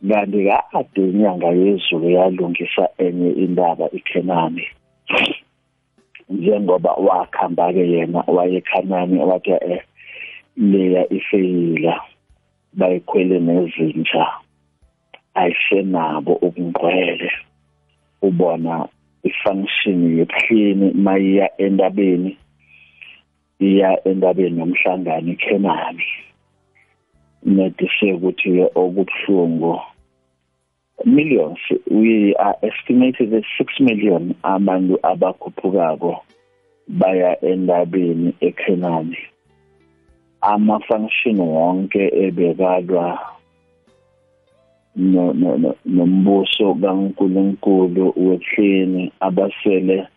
Kanti 0.10 0.40
kade 0.72 1.02
inyanga 1.10 1.48
yezulu 1.48 2.10
yalungisa 2.10 2.90
enye 2.98 3.30
indaba 3.44 3.86
iKhenani. 3.92 4.66
Njengoba 6.30 6.92
wakhamba-ke 6.94 7.84
yena 7.94 8.24
wayekhanani 8.28 9.20
wathi 9.20 9.52
eh 9.52 9.82
leya 10.58 11.14
ifeyila 11.14 12.02
bayikhwele 12.74 13.40
nezinja 13.40 14.28
ayisenabo 15.34 16.34
ubungcwele. 16.34 17.32
Ubona 18.22 18.88
ifunction 19.24 20.18
yebuhlini 20.18 20.92
mayiya 20.92 21.48
endabeni 21.58 22.38
iya 23.60 24.08
endabeni 24.08 24.58
nomhlangano 24.58 25.32
iKhenani. 25.32 26.04
Nedise 27.44 28.14
ukuthi 28.14 28.62
okubuhlungu 28.76 29.80
millions 31.06 31.60
we 31.92 32.36
are 32.36 32.56
estimated 32.62 33.34
at 33.34 33.44
6 33.58 33.80
million 33.80 34.36
abantu 34.44 35.00
abakhuphukako 35.04 36.22
baya 36.88 37.38
endabeni 37.42 38.34
eKhenani. 38.42 39.18
Ama 40.42 40.80
function 40.80 41.38
wonke 41.40 42.12
ebekalwa 42.26 43.20
no 44.96 45.34
no 45.34 45.76
nombuso 45.86 46.74
kaNkuluNkulu 46.82 48.14
wehleni 48.18 49.12
abasele 49.20 50.08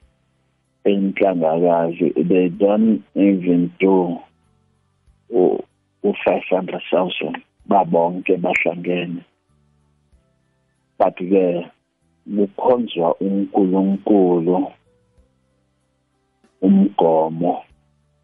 enhlangakazi. 0.84 2.10
They 2.28 2.48
don't 2.48 3.02
even 3.14 3.70
do 3.78 4.18
u-500,000 6.02 7.40
babonke 7.66 8.36
bahlangene. 8.36 9.24
But 10.98 11.16
ke 11.16 11.66
kukhonzwa 12.26 13.14
uNkulunkulu 13.20 14.72
umgomo 16.62 17.64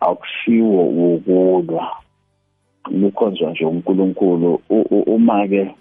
akusiwo 0.00 0.82
wokulwa. 0.98 1.96
Kukhonzwa 2.84 3.50
nje 3.50 3.64
uNkulunkulu. 3.64 4.62
Uma 5.06 5.48
ke 5.48 5.74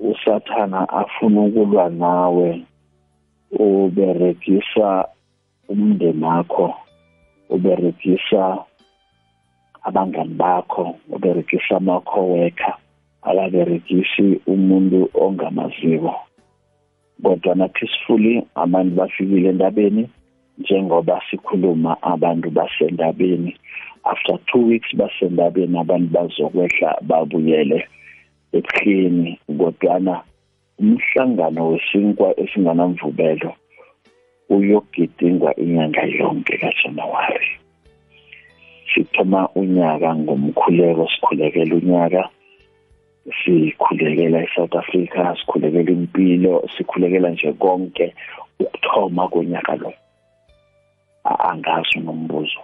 usathana 0.00 0.88
afuna 0.88 1.40
ukulwa 1.40 1.90
nawe 1.90 2.66
uberegisa 3.50 5.08
umndeni 5.68 6.24
wakho 6.24 6.74
uberegisa 7.48 8.64
abangani 9.82 10.34
bakho 10.34 10.96
uberegisa 11.14 11.76
ama-coworker 11.76 12.74
akaberegisi 13.22 14.40
umuntu 14.46 14.98
ongamaziko 15.14 16.14
kodwa 17.22 17.54
nathi 17.54 17.86
sifuli 17.92 18.42
abantu 18.54 18.92
bafikile 18.94 19.48
endabeni 19.48 20.08
njengoba 20.60 21.22
sikhuluma 21.30 22.02
abantu 22.02 22.50
basendabeni. 22.50 23.56
After 24.04 24.38
two 24.46 24.66
weeks 24.68 24.96
basendabeni 24.96 25.78
abantu 25.78 26.08
bazokwehla 26.12 26.98
babuyele 27.02 27.88
ebuhleni. 28.52 29.38
Kodwana 29.58 30.22
umhlangano 30.78 31.68
wesinkwa 31.70 32.40
esinganamvubelo 32.40 33.52
uyogidingwa 34.50 35.50
inyanga 35.56 36.02
yonke 36.02 36.58
kaJanuwari. 36.58 37.59
Sithoma 38.94 39.48
unyaka 39.54 40.14
ngomkhuleko 40.14 41.08
sikhulekela 41.08 41.74
unyaka 41.76 42.30
sikhulekela 43.44 44.42
eSouth 44.44 44.74
Africa 44.76 45.36
sikhulekela 45.40 45.90
impilo 45.90 46.68
sikhulekela 46.76 47.30
nje 47.30 47.52
konke 47.52 48.14
ukuthoma 48.60 49.28
konyaka 49.28 49.76
lo. 49.76 49.92
Angazi 51.24 51.98
nombuzo. 52.00 52.60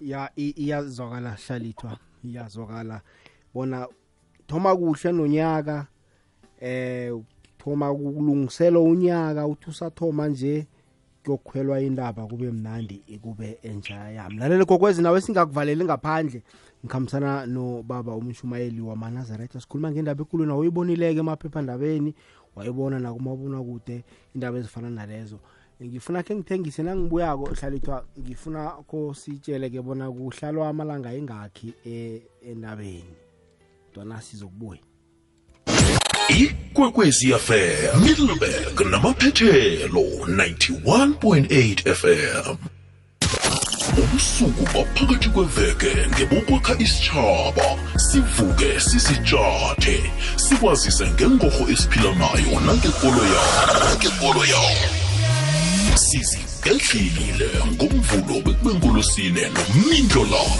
Ya 0.00 0.30
iyazwakala 0.36 1.30
hlalithwa 1.30 1.98
iyazwakala. 2.24 3.00
Bona 3.54 3.88
thoma 4.46 4.76
kuhle 4.76 5.12
nonyaka 5.12 5.86
eh 6.60 7.12
thoma 7.58 7.94
kulungisela 7.94 8.80
unyaka 8.80 9.46
uthi 9.46 9.70
usathoma 9.70 10.28
nje 10.28 10.66
kuyokhwelwa 11.24 11.80
indaba 11.80 12.26
kube 12.26 12.50
mnandi 12.50 13.18
kube 13.22 13.58
enjaya 13.62 14.30
mlaleli 14.30 14.64
kokwezi 14.64 15.02
nawe 15.02 15.20
singakuvaleli 15.20 15.84
ngaphandle. 15.84 16.42
Ngikhambisana 16.84 17.46
nobaba 17.46 18.14
umshumayeli 18.14 18.80
wamanazaretha 18.80 19.60
sikhuluma 19.60 19.90
ngendaba 19.90 20.22
enkulu 20.22 20.46
nawe 20.46 20.60
uyibonileke 20.60 21.20
emaphephandabeni 21.20 22.14
wayibona 22.56 22.98
nakumabona 22.98 23.62
kude 23.62 24.04
indaba 24.34 24.58
ezifana 24.58 24.90
nalezo. 24.90 25.38
Ngifuna 25.82 26.22
khe 26.22 26.34
ngithengise 26.34 26.82
nangibuyako 26.82 27.44
hlalithwa 27.54 28.04
ngifuna 28.18 28.70
ko 28.86 29.14
sitshele 29.14 29.70
ke 29.70 29.82
bona 29.82 30.10
kuhlalwa 30.10 30.68
amalanga 30.68 31.12
engakhi 31.12 31.74
endabeni. 32.42 33.14
Dwana 33.94 34.20
sizokubuya. 34.20 34.80
Ikwekwezi 36.28 37.32
fm 37.32 38.00
middleburg 38.02 38.80
namaphethelo 38.90 40.00
91.8 40.00 41.94
fm 41.94 42.56
ubusuku 43.98 44.62
baphakathi 44.74 45.28
kweveke 45.28 45.92
ngebokwakha 46.14 46.74
isitshaba 46.78 47.66
sivuke 47.96 48.80
sisitshathe 48.80 50.10
sikwazise 50.36 51.06
ngengorho 51.06 51.70
esiphila 51.72 52.14
nayo 52.14 52.60
nangekolo 52.66 53.24
yawo 54.44 54.76
sizigedlile 55.94 57.50
ngomvulo 57.72 58.40
bekubenkolosine 58.40 59.42
nomindlo 59.54 60.24
lawo 60.24 60.56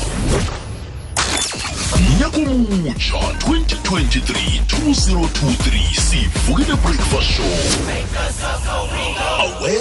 nyaka 1.98 2.38
omutsha 2.50 3.18
2023 3.18 4.62
2023 4.62 6.00
sivukile 6.06 6.74
breakfast 6.82 7.30
show. 7.34 7.54
Awe. 9.40 9.74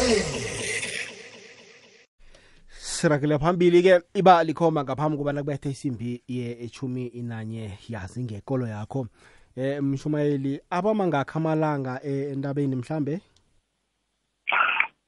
Siragele 2.69 3.37
phambili-ke 3.39 4.01
iba 4.13 4.43
likhomba 4.43 4.83
ngaphambi 4.83 5.17
kobana 5.17 5.41
kubethe 5.41 5.69
isimbi 5.69 6.23
ye-echumi 6.27 7.07
inanye 7.07 7.71
yazi 7.89 8.23
ngekolo 8.23 8.67
yakho. 8.67 9.07
Eh 9.55 9.83
mshumayeli 9.83 10.59
abamangakho 10.69 11.39
amalanga 11.39 11.99
eh, 12.03 12.31
endabeni 12.31 12.75
mhlambe? 12.75 13.21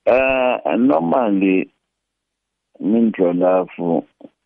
Eh 0.05 0.77
normally 0.77 1.69
mindlolavu 2.79 4.05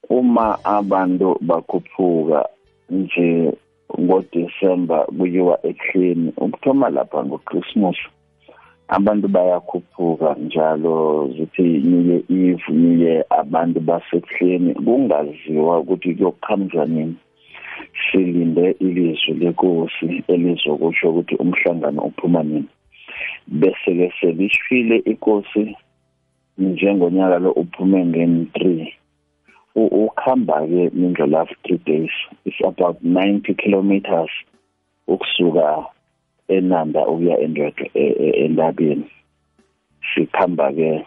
uma 0.10 0.58
abantu 0.64 1.38
bakhuphuka 1.42 2.50
nje 2.90 3.54
ngoDecember 4.00 5.06
kuyiwa 5.18 5.56
eklini 5.66 6.34
ukuthoma 6.38 6.90
lapha 6.90 7.26
ngoChristmas 7.26 7.98
abantu 8.88 9.28
bayakhuphuka 9.28 10.36
njalo 10.46 11.28
zithi 11.38 11.62
niye 11.62 12.18
eve 12.30 12.74
niye 12.74 13.24
abantu 13.30 13.80
baseklini 13.80 14.74
kungaziwa 14.74 15.80
ukuthi 15.80 16.16
kuyoqhamuka 16.16 16.86
nini. 16.86 17.16
Silinde 18.12 18.76
ilizwi 18.80 19.34
lenkosi 19.34 20.24
elizokusho 20.28 21.10
ukuthi 21.10 21.36
umhlangano 21.36 22.02
uphuma 22.02 22.44
nini. 22.44 22.70
Bese 23.48 23.92
ke 23.98 24.14
selishile 24.20 24.98
inkosi 24.98 25.76
njengonyaka 26.58 27.40
lo 27.40 27.52
uphume 27.52 28.00
ngen3 28.06 28.94
ukhamba 29.76 30.68
ke 30.68 30.84
indlela 30.94 31.42
of 31.42 31.52
3 31.64 31.78
days 31.86 32.14
it's 32.46 32.62
about 32.66 33.02
90 33.02 33.54
kilometers 33.56 34.32
ukusuka 35.08 35.86
enanda 36.48 37.08
ukuya 37.08 37.40
endwedwe 37.40 37.92
endabeni 38.46 39.10
sikhamba 40.14 40.72
ke 40.74 41.06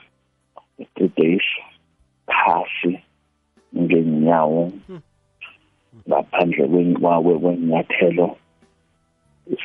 3 0.79 1.09
days 1.17 1.47
phasi 2.27 2.99
ngenyawo 3.77 4.73
ngaphandle 6.09 6.65
kwenyathelo. 7.43 8.37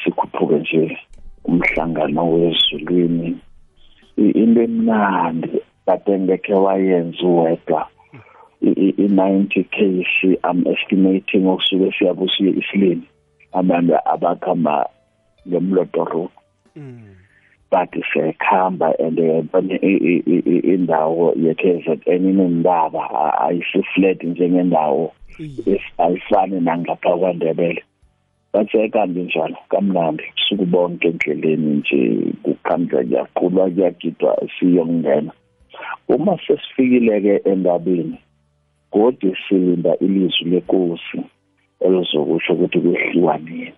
Sikhuphuke 0.04 0.56
nje 0.60 0.98
umhlangano 1.46 2.32
wezulwini 2.32 3.38
into 4.18 4.62
emnandi 4.62 5.62
kade 5.86 6.20
ngekhe 6.20 6.54
wayenza 6.54 7.24
uwedwa 7.28 7.88
i-90 8.62 9.64
case 9.76 10.38
i'm 10.50 10.68
estimating 10.68 11.48
okusuke 11.48 11.92
siyabusiye 11.98 12.52
isilini 12.62 13.06
abantu 13.52 13.94
abakhamba 14.14 14.90
ngemlodo 15.48 16.04
road 16.06 16.32
but 17.72 17.90
sekhamba 18.14 18.94
and 19.00 19.18
yabona 19.18 19.80
indawo 20.74 21.34
ye-KZN 21.36 22.24
inendaba 22.30 23.04
ayisiflat 23.48 24.24
njengendawo. 24.24 25.14
Ayifani 25.98 26.60
nangapha 26.60 27.18
kwaNdebele. 27.18 27.84
Bathekahambi 28.54 29.22
njalo 29.22 29.58
kamnandi 29.70 30.24
kusuku 30.24 30.66
bonke 30.66 31.08
endleleni 31.08 31.76
nje 31.76 32.00
kukhamba 32.44 33.04
kuyaqulwa 33.04 33.70
kuyagidwa 33.70 34.38
siyongena. 34.60 35.32
Uma 36.08 36.38
sesifikile-ke 36.48 37.50
endabeni 37.52 38.18
kodwa 38.92 39.38
silinda 39.48 39.98
ilizwi 39.98 40.50
lenkosi 40.50 41.22
elizokusho 41.80 42.54
ukuthi 42.54 42.80
kwehliwa 42.80 43.38
nini 43.38 43.74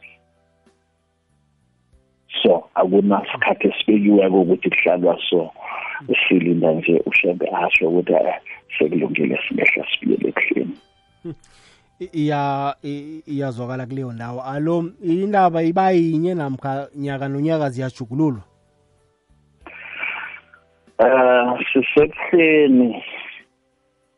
so 2.42 2.64
akunasikhathi 2.76 3.68
esibekiweko 3.68 4.42
ukuthi 4.42 4.70
kuhlalwa 4.70 5.20
so 5.30 5.52
silinda 6.28 6.72
nje 6.72 7.02
ushembe 7.06 7.50
asho 7.50 7.90
ukuthi 7.90 8.14
sekulungile 8.78 9.40
singehla 9.48 9.86
sibuyele 9.92 10.30
ekuhleni 10.30 10.78
iya 12.12 12.76
iyazwakala 13.28 13.86
kuleyo 13.86 14.12
ndawo. 14.12 14.42
Alo 14.44 14.92
indaba 15.04 15.64
iba 15.64 15.92
yinye 15.92 16.34
namkha 16.34 16.88
nyaka 16.96 17.28
nonyaka 17.28 17.70
ziyajugululwa? 17.70 18.42
Eh 21.00 21.66
sisekuhleni 21.74 23.04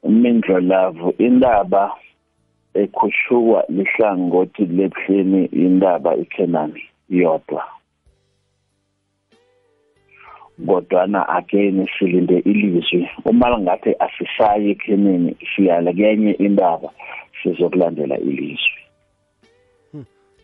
mindlo 0.10 0.60
lavo 0.60 1.13
indaba 1.18 1.91
ekhushuwa 2.74 3.65
lihlangothi 3.70 4.65
lebuhleni 4.65 5.46
indaba 5.46 6.15
iKenani 6.15 6.84
yodwa. 7.10 7.63
Kodwana 10.68 11.28
again 11.30 11.88
silinde 12.00 12.39
ilizwi 12.39 13.10
uma 13.26 13.60
ngathi 13.60 13.96
asisayi 14.00 14.70
ekhenini 14.72 15.36
siyala 15.56 15.94
kenye 15.94 16.32
indaba 16.32 16.89
sizokulandela 17.44 18.18
ilizwi. 18.18 18.80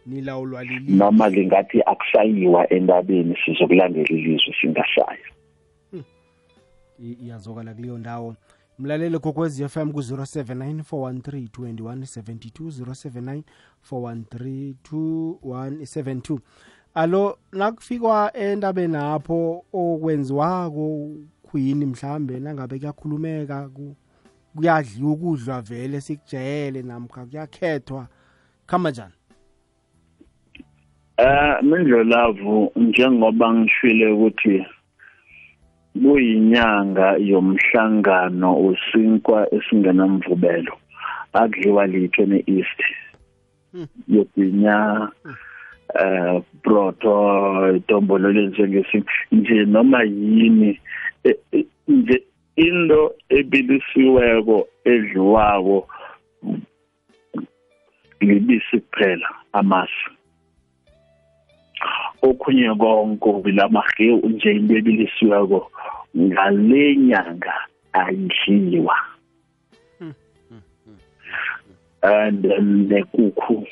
Nilawulwa 0.05 0.63
lili 0.63 0.93
noma 0.93 1.29
lingathi 1.29 1.81
akusayiwa 1.85 2.73
endabeni 2.73 3.37
sizokulandela 3.45 4.09
ilizwi 4.09 4.55
singasaya 4.61 5.31
iyazokala 7.01 7.73
kuleyo 7.73 7.97
ndawo. 7.97 8.35
Mlaleli 8.81 9.19
kokwezi 9.19 9.67
FM 9.67 9.91
ku-079 9.91 10.81
413 10.91 11.47
2172 11.47 12.83
079 12.83 13.41
413 13.91 14.73
2172 14.91 16.39
alo 16.93 17.37
nakufikwa 17.51 18.37
endabeni 18.37 18.97
apho 18.97 19.65
okwenziwako 19.73 21.09
khuyini 21.43 21.85
mhlambe 21.85 22.39
nangabe 22.39 22.79
kuyakhulumeka 22.79 23.69
kuyadliwa 24.55 25.11
ukudlwa 25.11 25.61
vele 25.61 26.01
sikujayele 26.01 26.81
namkha 26.81 27.25
kuyakhethwa 27.25 28.07
khamba 28.65 28.89
njani? 28.89 29.13
Eh 31.17 31.63
mindlolavu 31.63 32.71
njengoba 32.75 33.53
ngishwile 33.53 34.11
ukuthi 34.11 34.65
kuyinyanga 35.93 37.07
yomhlangano 37.19 38.49
usinkwa 38.69 39.39
esingenamvubelo 39.55 40.73
akudliwa 41.33 41.87
litho 41.87 42.25
ne-east 42.25 42.79
yobinya 44.07 45.09
eh 45.99 46.41
proto 46.63 47.13
itombolo 47.75 48.31
lenjengesinto 48.31 49.11
nje 49.31 49.65
noma 49.65 50.03
yini 50.03 50.79
nje 51.87 52.23
into 52.55 53.13
ebilisiweko 53.29 54.67
edliwako 54.85 55.87
libisi 58.21 58.79
kuphela 58.79 59.29
amasi. 59.53 60.05
Okhunye 62.21 62.69
konke 62.75 63.29
bilamahe 63.43 64.07
nje 64.29 64.51
into 64.51 64.77
ebilisiweko 64.77 65.71
ngale 66.17 66.95
nyanga 66.95 67.55
ayidliwa. 67.93 68.97
And 72.03 72.45
nekukhu 72.89 73.67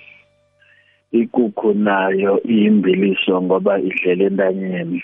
ikukhu 1.11 1.73
nayo 1.73 2.41
iyimbiliso 2.43 3.41
ngoba 3.41 3.79
idlela 3.79 4.23
entanyeni 4.25 5.03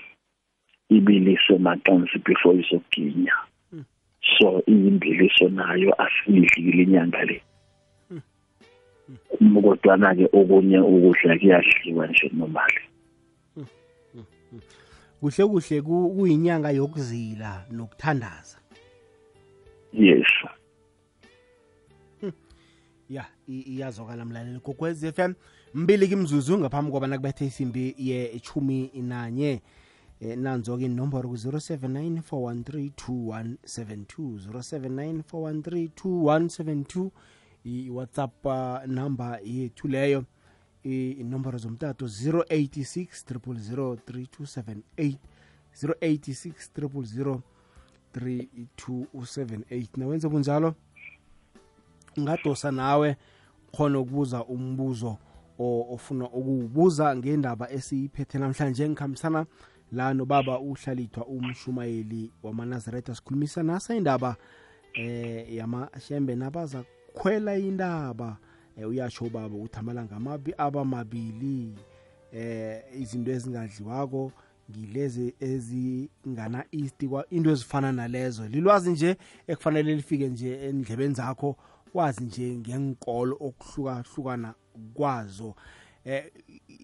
ibilise 0.90 1.58
maqansi 1.58 2.18
before 2.26 2.58
izoginya. 2.62 3.36
So 4.38 4.62
iyimbiliso 4.68 5.50
nayo 5.50 5.94
asiyidlile 6.04 6.84
inyanga 6.84 7.24
le. 7.26 7.42
Kodwana 9.64 10.16
ke 10.16 10.26
okunye 10.34 10.80
ukudla 10.80 11.38
kuyadliwa 11.38 12.08
nje 12.08 12.30
normally 12.34 12.95
kuhle 15.20 15.46
kuhle 15.46 15.82
kuyinyanga 15.82 16.72
yokuzila 16.72 17.66
nokuthandaza. 17.72 18.58
Yes 19.94 20.28
ya 23.10 23.26
iyazwakala 23.48 24.26
mlaleli 24.26 24.60
gogwez 24.60 25.04
f 25.04 25.20
m. 25.20 25.34
Mbili 25.74 26.08
kimzuzu 26.08 26.58
ngaphambi 26.58 26.92
kobana 26.92 27.18
kubethe 27.18 27.46
isimbi 27.46 27.96
ye-chumi 27.98 28.92
nanye 29.02 29.62
eh, 30.20 30.38
nanzo-ke 30.38 30.86
inomboro 30.86 31.30
ku-079 31.30 32.22
413 32.32 33.66
079 34.48 35.22
413 36.12 37.10
iwhatsapp 37.66 38.46
uh, 38.46 38.86
number 38.88 39.40
yethu 39.44 39.88
leyo 39.88 40.24
inomboro 40.86 41.58
zomtato 41.58 42.06
086 42.06 43.08
3278 43.26 45.18
086 45.82 47.40
3278 48.16 49.88
nawenze 49.98 50.30
kunjalo 50.30 50.76
ungadosa 52.18 52.72
nawe 52.72 53.18
khona 53.72 54.00
ukubuza 54.00 54.46
umbuzo 54.46 55.18
ofuna 55.60 56.26
ukuwubuza 56.26 57.16
ngendaba 57.16 57.72
esiyiphethe 57.72 58.40
namhlanje. 58.40 58.90
Ngikhambisana 58.90 59.46
la 59.92 60.14
nobaba 60.14 60.60
uhlalithwa 60.60 61.26
umshumayeli 61.26 62.32
wamanazaretha. 62.44 63.16
Sikhulumisa 63.16 63.64
nasa 63.64 63.96
indaba 63.96 64.36
eh 64.94 65.56
yamashembe 65.56 66.36
nabaza 66.36 66.84
khwela 67.14 67.58
indaba 67.58 68.38
eh, 68.78 68.90
uyasho 68.90 69.30
baba 69.30 69.56
ukuthi 69.56 69.80
amalanga 69.80 70.16
amabi 70.16 70.54
abamabili 70.58 71.74
eh 72.34 72.82
izinto 73.02 73.32
ezingadliwako 73.32 74.32
ngilezi 74.72 75.36
ezingana 75.40 76.66
east 76.72 77.06
kwa 77.06 77.26
into 77.30 77.52
ezifana 77.52 77.92
nalezo. 77.92 78.48
Lilwazi 78.48 78.92
nje 78.92 79.16
ekufanele 79.48 79.96
lifike 79.96 80.28
nje 80.28 80.68
endlebeni 80.68 81.14
zakho 81.14 81.56
wazi 81.94 82.24
nje 82.24 82.56
ngenkolo 82.56 83.38
okuhlukahlukana 83.40 84.54
kwazo. 84.94 85.56
Eh 86.06 86.24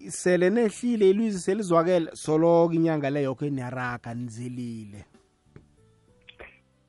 sele 0.08 0.50
nehlile 0.50 1.10
ilwizi 1.10 1.38
selizwakele 1.38 2.10
soloko 2.12 2.72
inyanga 2.72 3.10
le 3.10 3.22
yokho 3.22 3.46
eniyaraga 3.46 4.14
nizilile. 4.14 5.04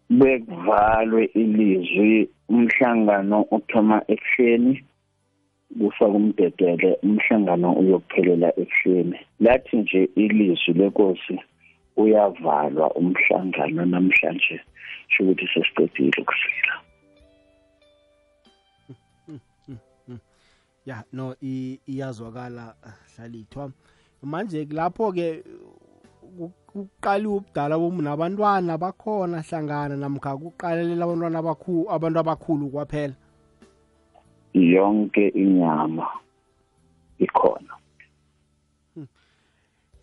Bekuvalwe 0.09 1.25
ilizwi 1.25 2.29
umhlangano 2.49 3.41
uthoma 3.41 4.03
ekuseni. 4.07 4.83
Kufaka 5.79 6.11
umdedele 6.19 6.97
umhlangano 7.03 7.73
uyokuphelela 7.73 8.49
ekuseni. 8.61 9.17
Lathi 9.39 9.77
nje 9.77 10.09
ilizwi 10.15 10.73
lenkosi 10.73 11.35
uyavalwa 11.97 12.87
umhlangano 12.99 13.85
namhlanje 13.85 14.61
sho 15.11 15.23
ukuthi 15.23 15.47
sesiqedile 15.53 16.21
ukusila. 16.21 16.75
Ya 20.85 21.03
no 21.13 21.35
i- 21.41 21.79
iyazwakala 21.87 22.75
ah, 22.83 22.95
hlalithwa 23.15 23.71
manje 24.21 24.67
lapho 24.71 25.11
ke 25.11 25.43
kuqaliwe 26.67 27.35
ubudala 27.37 27.77
bomu 27.79 28.01
nabantwana 28.01 28.77
bakhona 28.77 29.41
hlangana 29.41 29.95
namkha 29.95 30.37
kuqalelela 30.37 31.05
abantwana 31.05 31.39
abakhulu 31.39 31.87
abantu 31.91 32.19
abakhulu 32.19 32.69
kwaphela. 32.69 33.15
Yonke 34.53 35.27
inyama 35.27 36.07
ikhona. 37.19 37.73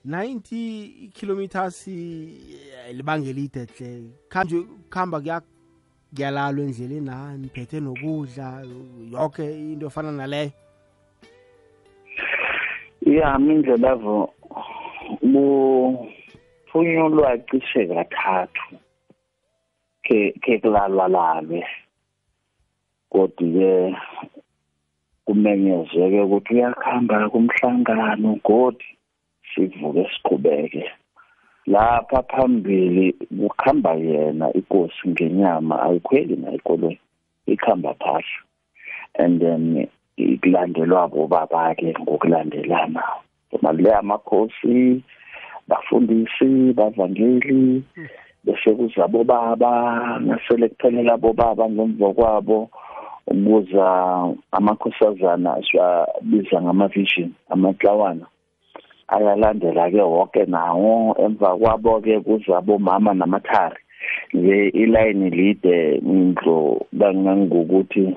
90 0.06 1.10
kilometers 1.12 1.88
eh, 1.88 2.94
libanga 2.94 3.30
elide 3.30 3.66
hle. 3.66 4.02
Khanje 4.28 4.62
kuhamba 4.90 5.20
kuya 5.20 5.42
kuyalalwa 6.14 6.64
endleleni 6.64 7.00
na 7.00 7.36
niphethe 7.36 7.80
nokudla 7.80 8.64
yonke 9.12 9.44
into 9.72 9.86
efana 9.86 10.12
naleyo. 10.12 10.52
Ya 13.06 13.38
indlela 13.38 13.94
vo 13.94 14.34
kuphunyulwa 16.70 17.38
cishe 17.50 17.86
kathathu 17.86 18.78
ke 20.02 20.32
ke 20.42 20.58
kulalwa 20.62 21.08
lalwe 21.08 21.66
kodwa 23.10 23.46
ke 23.54 23.96
kumenyezeke 25.30 26.20
ukuthi 26.26 26.54
uyakhamba 26.54 27.30
kumhlangano 27.30 28.30
godi 28.46 28.88
sivuke 29.54 30.10
siqhubeke. 30.12 30.84
Lapha 31.66 32.22
phambili 32.22 33.12
kukhamba 33.38 33.94
yena 33.94 34.46
inkosi 34.58 35.08
ngenyama 35.08 35.82
ayikhweli 35.82 36.36
nayikolweni 36.36 36.98
ikhamba 37.46 37.94
phahla. 37.94 38.38
And 39.14 39.40
then 39.40 39.86
ikulandelwa 40.16 41.08
bobaba 41.08 41.74
ke 41.78 41.94
ngokulandelana 42.02 43.02
manje 43.62 43.92
amakhosi 43.94 45.02
bafundisi 45.68 46.72
bavangeli 46.74 47.82
bese 48.44 48.70
kuzabo 48.74 49.24
baba 49.24 50.18
nasele 50.18 50.68
kuphelela 50.68 51.16
bobaba 51.16 51.70
ngemva 51.70 52.12
kwabo. 52.14 52.70
Ukuza 53.30 53.86
amakhosazana 54.52 55.62
siwabiza 55.62 56.62
ngama-vision 56.62 57.30
amaklawana. 57.48 58.26
Ayalandela 59.08 59.90
ke 59.90 60.02
wonke 60.02 60.44
nawo. 60.46 61.14
Emva 61.18 61.56
kwabo 61.56 62.00
ke 62.00 62.20
kuzabo 62.20 62.78
mama 62.78 63.14
namathari. 63.14 63.80
Nje 64.34 64.68
ilayini 64.68 65.30
lide 65.30 65.96
indlo 65.96 66.86
kangangokuthi 66.98 68.16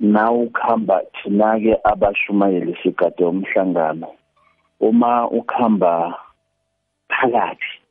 na 0.00 0.32
ukuhamba 0.32 1.02
thina 1.14 1.58
ke 1.60 1.78
abashumayeli 1.84 2.76
sigade 2.82 3.24
umhlangano. 3.24 4.08
Uma 4.80 5.30
ukuhamba 5.30 6.18
phakathi 7.08 7.84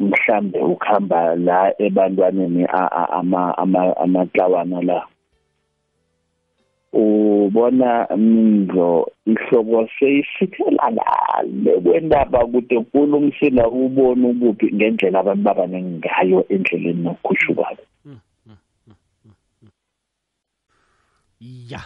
mhlambe 0.00 0.58
ukuhamba 0.60 1.34
la 1.36 1.72
ebantwaneni 1.82 2.66
ama 2.66 3.56
amaklawana 3.98 4.82
la 4.82 5.06
ubona 6.92 8.06
mindlo 8.16 9.10
ihloko 9.26 9.88
seyisithela 9.98 10.90
lale. 10.90 11.80
Kwendaba 11.80 12.46
kude 12.46 12.78
kukhulu 12.80 13.18
umsila 13.18 13.68
ubone 13.68 14.26
ukuphi 14.30 14.74
ngendlela 14.74 15.20
abantu 15.20 15.42
babaningi 15.42 15.98
ngayo 15.98 16.44
endleleni 16.48 17.02
nokukhushu 17.02 17.54
kwabo 17.54 17.82
ya 21.40 21.80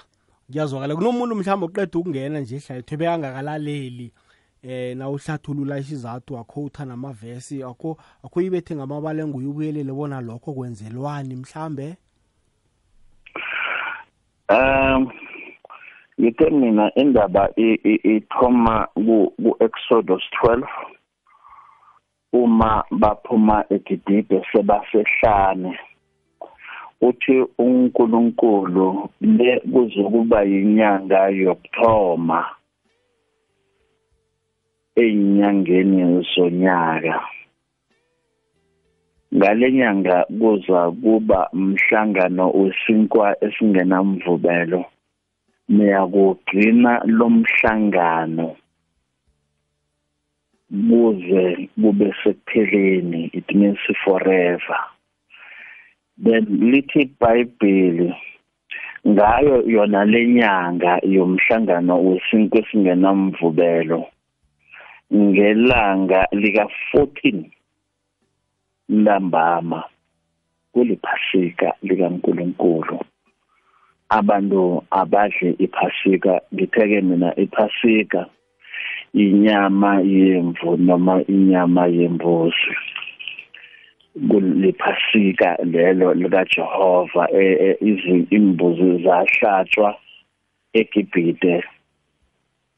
kuyazwakala. 0.47 0.97
Kunomuntu 0.97 1.35
mhlawumbe 1.37 1.67
uqeda 1.67 1.99
ukungena 1.99 2.41
nje 2.41 2.57
ehlayethwe 2.57 2.97
bekangakalaleli 2.97 4.13
eh 4.63 4.97
na 4.97 5.11
uhlathulula 5.11 5.79
isizathu 5.79 6.39
akhowutha 6.39 6.85
namavesi 6.85 7.63
akho 7.63 7.99
akho 8.25 8.41
ibethe 8.41 8.77
ngamabala 8.77 9.23
enguye 9.23 9.47
ubuyelele 9.49 9.93
bona 9.93 10.21
lokho 10.21 10.53
kwenzelwani 10.53 11.37
mhlambe? 11.37 11.97
Um 14.49 15.11
ngithe 16.21 16.51
mina 16.51 16.91
indaba 16.95 17.49
ithoma 18.15 18.89
ku-exodus 18.95 20.25
12 20.43 20.63
uma 22.33 22.85
baphuma 22.91 23.65
egidibe 23.71 24.43
sebasehlane 24.53 25.79
uthi 27.01 27.37
uNkulunkulu 27.59 29.09
le 29.21 29.61
kuzokuba 29.73 30.43
yinyanga 30.43 31.21
yokuthoma 31.29 32.41
ezinyangeni 35.03 36.01
zonyaka. 36.33 37.17
Ngalenyanga 39.37 40.17
kuza 40.39 40.81
kuba 41.03 41.39
umhlangano 41.53 42.45
wesinkwa 42.59 43.27
esingenamvubelo. 43.47 44.85
Niyakugcina 45.69 46.93
lomhlangano 47.19 48.49
kuze 50.71 51.45
kube 51.81 52.09
sekupheleni 52.23 53.31
it 53.33 53.49
means 53.55 53.83
forever. 54.05 54.81
Then 56.19 56.45
lithi 56.71 57.01
iBhayibheli 57.03 58.15
ngayo 59.09 59.57
yona 59.75 60.05
lenyanga 60.05 60.93
yomhlangano 61.15 61.95
wesinkwe 62.07 62.61
singenamvubelo 62.71 64.01
ngelanga 65.15 66.21
lika 66.33 66.65
14 66.95 67.51
lambama 68.89 69.85
kuliphasika 70.73 71.75
likaNkuluNkulu. 71.83 72.99
Abantu 74.09 74.85
abadle 74.91 75.57
iphasika 75.59 76.41
ngitheke 76.55 77.01
mina 77.01 77.37
iphasika 77.37 78.27
inyama 79.15 80.01
yemvu 80.01 80.77
noma 80.77 81.23
inyama 81.29 81.87
yembuzi. 81.87 82.75
Kuliphasika 84.29 85.57
lelo 85.65 86.15
lika 86.15 86.45
Jehova 86.45 87.29
izimbuzi 87.81 89.03
zahlatshwa 89.05 89.97
eGibhite 90.75 91.65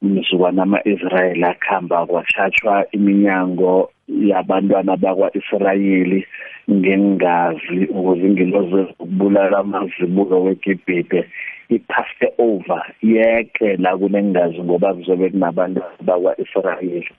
umzukwana 0.02 0.62
ama-Israyeli 0.62 1.44
akhamba 1.44 2.06
kwathathwa 2.06 2.74
iminyango 2.96 3.90
yabantwana 4.08 4.96
bakwa-Israyeli 4.96 6.26
ngengazi 6.70 7.80
ukuze 7.90 8.26
ingilozi 8.26 8.74
ukubulala 8.74 9.58
amazibulo 9.58 10.42
weGibhite 10.44 11.20
ipaste 11.68 12.26
over. 12.38 12.82
Yeke 13.02 13.76
la 13.76 13.96
kunengazi 13.96 14.58
ngoba 14.58 14.94
kuzobe 14.94 15.30
kunabantu 15.30 15.82
bakwa-Israyeli. 16.00 17.10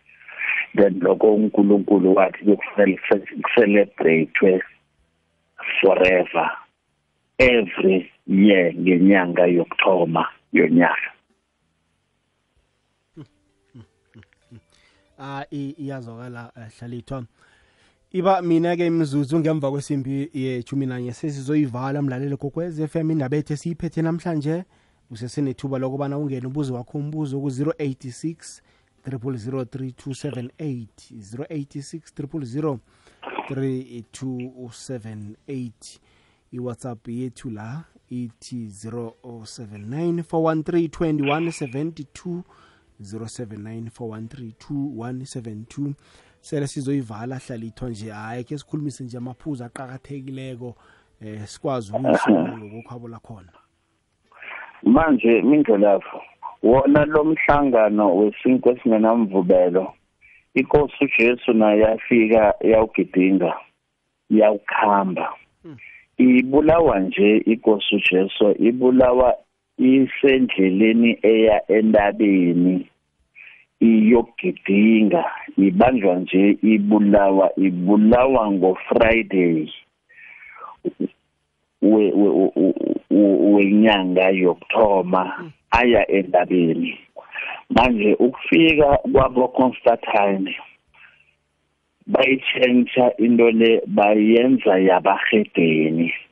Then 0.75 0.99
lokho 0.99 1.33
uNkulunkulu 1.35 2.15
wathi 2.15 2.45
kufanele 2.45 2.99
kucelebrate 3.43 4.61
forever 5.81 6.51
every 7.39 8.11
year 8.27 8.73
ngenyanga 8.73 9.45
yokuthoma 9.45 10.25
yonyaka. 10.53 11.16
Ah 15.19 15.43
iyazwakala 15.51 16.51
hlalithwa. 16.79 17.25
Iba 18.11 18.41
mina-ke 18.41 18.85
imzuzu 18.85 19.39
ngemva 19.39 19.71
kwesimbi 19.71 20.29
yeshumi 20.33 20.85
nanye 20.85 21.13
sesizoyivala 21.13 22.01
mlaleli 22.01 22.37
kokwez 22.37 22.79
f 22.79 22.95
m 22.95 23.11
indaba 23.11 23.37
ethu 23.37 23.53
esiyiphethe 23.53 24.01
namhlanje. 24.01 24.63
Usesenethuba 25.11 25.79
lokubana 25.79 26.17
ungene 26.17 26.47
ubuzo 26.47 26.73
wakho 26.73 26.97
umbuzo 26.97 27.39
ku-086 27.39 28.61
3278 29.07 30.87
086 31.09 32.77
3278 33.49 35.69
iwhatsapp 36.51 37.07
yethu 37.07 37.49
la 37.49 37.83
ithi 38.09 38.65
079 38.65 40.21
413 40.21 40.87
2172 40.87 41.51
079 41.51 42.41
413 43.01 44.51
2172 44.69 45.93
sele 46.41 46.67
sizoyivala 46.67 47.35
hlalithwa 47.35 47.89
nje 47.89 48.11
hayi 48.11 48.43
ke 48.43 48.57
sikhulumise 48.57 49.03
nje 49.03 49.17
amaphuzu 49.17 49.63
aqakathekileko 49.63 50.75
eh 51.21 51.45
sikwazi 51.45 51.93
ukuyisona 51.93 52.57
ngokukhwabo 52.57 53.07
lakhona. 53.07 53.51
Manje 54.83 55.41
mindlelapho 55.41 56.21
wona 56.63 57.05
lo 57.05 57.23
mhlangano 57.23 58.17
wesinkwe 58.17 58.73
esingenamvubelo 58.73 59.93
inkosi 60.53 61.03
ujesu 61.05 61.53
naye 61.53 61.79
yafika 61.81 62.53
yawugidinga 62.61 63.53
yawukhamba. 64.29 65.33
Ibulawa 66.17 66.99
nje 66.99 67.37
inkosi 67.37 67.95
ujesu 67.95 68.51
ibulawa 68.59 69.35
isendleleni 69.77 71.19
eya 71.23 71.71
endabeni 71.71 72.87
iyogidinga 73.81 75.25
ibanjwa 75.57 76.15
nje 76.15 76.57
ibulawa 76.61 77.51
ibulawa 77.59 78.51
ngo-friday 78.51 79.69
we- 81.81 82.11
we- 82.11 82.51
we- 83.09 83.39
wenyanga 83.53 84.29
yokuthoma 84.29 85.51
aya 85.71 86.11
endabeni 86.11 86.99
manje 87.69 88.13
ukufika 88.13 88.97
kwabo 89.13 89.47
Constantine 89.47 90.55
bayitshentsha 92.07 93.11
into 93.17 93.51
le 93.51 93.81
bayenza 93.87 94.79
yabahedeni 94.79 96.13
A- 96.13 96.26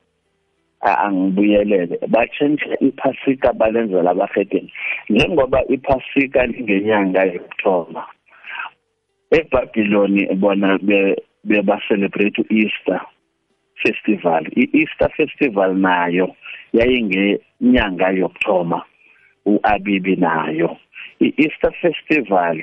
angibuyelele. 1.05 1.99
Batshentsha 2.07 2.79
iphasika 2.79 3.53
balenza 3.53 4.03
labahedeni 4.03 4.73
njengoba 5.09 5.59
iphasika 5.75 6.45
lingenyanga 6.45 7.21
yokuthoma 7.23 8.03
eBabylon 9.31 10.15
bona 10.41 10.77
be 10.87 11.15
beba 11.43 11.75
celebrate 11.87 12.37
uEaster 12.41 13.01
festival. 13.83 14.43
iEaster 14.61 15.09
festival 15.17 15.71
nayo 15.75 16.35
yayingenyanga 16.73 18.07
yokuthoma 18.19 18.79
uAbibi 19.45 20.15
nayo. 20.15 20.77
iEaster 21.19 21.73
festival 21.81 22.57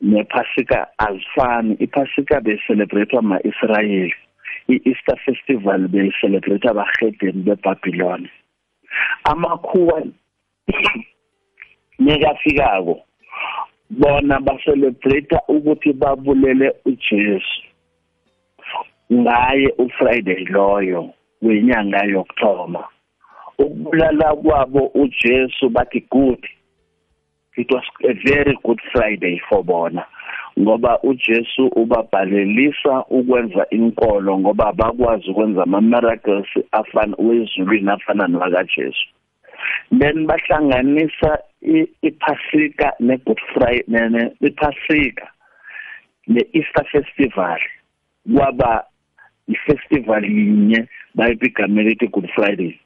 nePhasika 0.00 0.86
azifani 0.98 1.74
iPhasika 1.74 2.40
becelebrate 2.40 3.16
ama-Israyeli 3.18 4.14
i-Easter 4.68 5.16
festival 5.24 5.88
becelebrate 5.88 6.68
abahedeni 6.68 7.42
beBabylon 7.46 8.28
amakhuwa 9.24 10.02
nekafikako 11.98 13.00
bona 13.90 14.40
baselebrate 14.40 15.36
ukuthi 15.48 15.92
babulele 15.92 16.72
uJesu 16.84 17.62
ngaye 19.12 19.68
uFriday 19.78 20.44
loyo 20.44 21.10
wenyanga 21.42 22.04
yokuthoma 22.04 22.84
ukubulala 23.58 24.36
kwabo 24.36 24.86
uJesu 24.86 25.68
bathi 25.68 26.00
good 26.10 26.46
it 27.58 27.70
was 27.72 27.82
a 28.04 28.14
very 28.24 28.56
good 28.62 28.80
friday 28.92 29.40
for 29.48 29.64
bona. 29.64 30.06
Ngoba 30.58 31.02
uJesu 31.02 31.66
ubabhalelisa 31.66 33.04
ukwenza 33.10 33.66
inkolo 33.70 34.38
ngoba 34.38 34.72
bakwazi 34.72 35.30
ukwenza 35.30 35.62
ama 35.62 35.80
miracles 35.80 36.46
afana 36.72 37.16
wezulwini 37.18 37.90
afana 37.90 38.28
nowakaJesu 38.28 39.08
then 39.98 40.26
bahlanganisa 40.26 41.38
iPhasika 42.02 42.92
neGood 43.00 43.40
Friday 43.54 44.08
ne 44.08 44.32
iPhasika 44.40 45.28
ne-Easter 46.28 46.84
festival. 46.92 47.60
Kwaba 48.34 48.84
ifestival 49.48 50.24
yinye 50.24 50.88
bayipigamela 51.14 51.88
elithi 51.88 52.08
Good 52.08 52.28
Friday. 52.34 52.80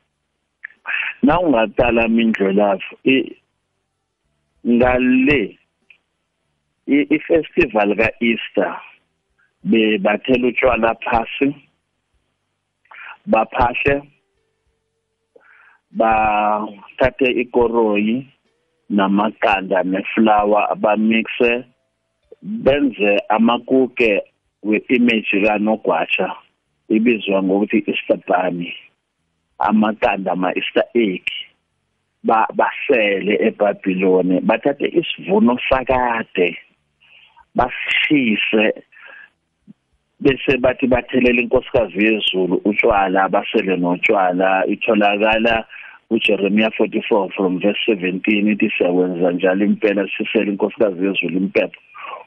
Na 1.23 1.41
ungatala 1.41 2.09
mindlelafu 2.09 2.97
ngale 4.69 5.59
i-festival 6.87 7.97
kaEaster 7.97 8.81
bebathela 9.65 10.49
utshwala 10.49 10.95
phasi 11.05 11.49
baphashe 13.27 14.03
bathathe 15.99 17.29
ikoroyi 17.43 18.27
namaqanda 18.91 19.83
neflower 19.83 20.73
abamixe 20.73 21.65
benze 22.43 23.19
amakuke 23.29 24.23
we-image 24.63 25.33
kanogwatsha 25.47 26.29
ibizwa 26.89 27.43
ngokuthi 27.43 27.85
Easter 27.87 28.19
bunny 28.27 28.75
amaqanda 29.59 30.33
ama-Easter 30.33 30.85
egg. 30.95 31.27
Ba 32.25 32.47
basele 32.55 33.35
eBabylon 33.49 34.41
bathathe 34.47 34.87
isivuno 35.01 35.59
sakade. 35.69 36.59
Basishise 37.55 38.83
bese 40.21 40.57
bathi 40.59 40.87
bathelela 40.87 41.41
inkosikazi 41.41 42.05
yezulu 42.05 42.61
utshwala 42.65 43.29
basele 43.29 43.77
notshwala. 43.77 44.67
Itholakala 44.67 45.65
uJeremiah 46.11 46.71
44 46.79 47.33
from 47.37 47.59
verse 47.59 47.79
17 47.89 48.53
ithi 48.53 48.71
siyawenza 48.79 49.33
njalo 49.33 49.65
impela 49.65 50.09
sisele 50.17 50.51
inkosikazi 50.51 51.07
yezulu 51.07 51.37
impepho. 51.37 51.81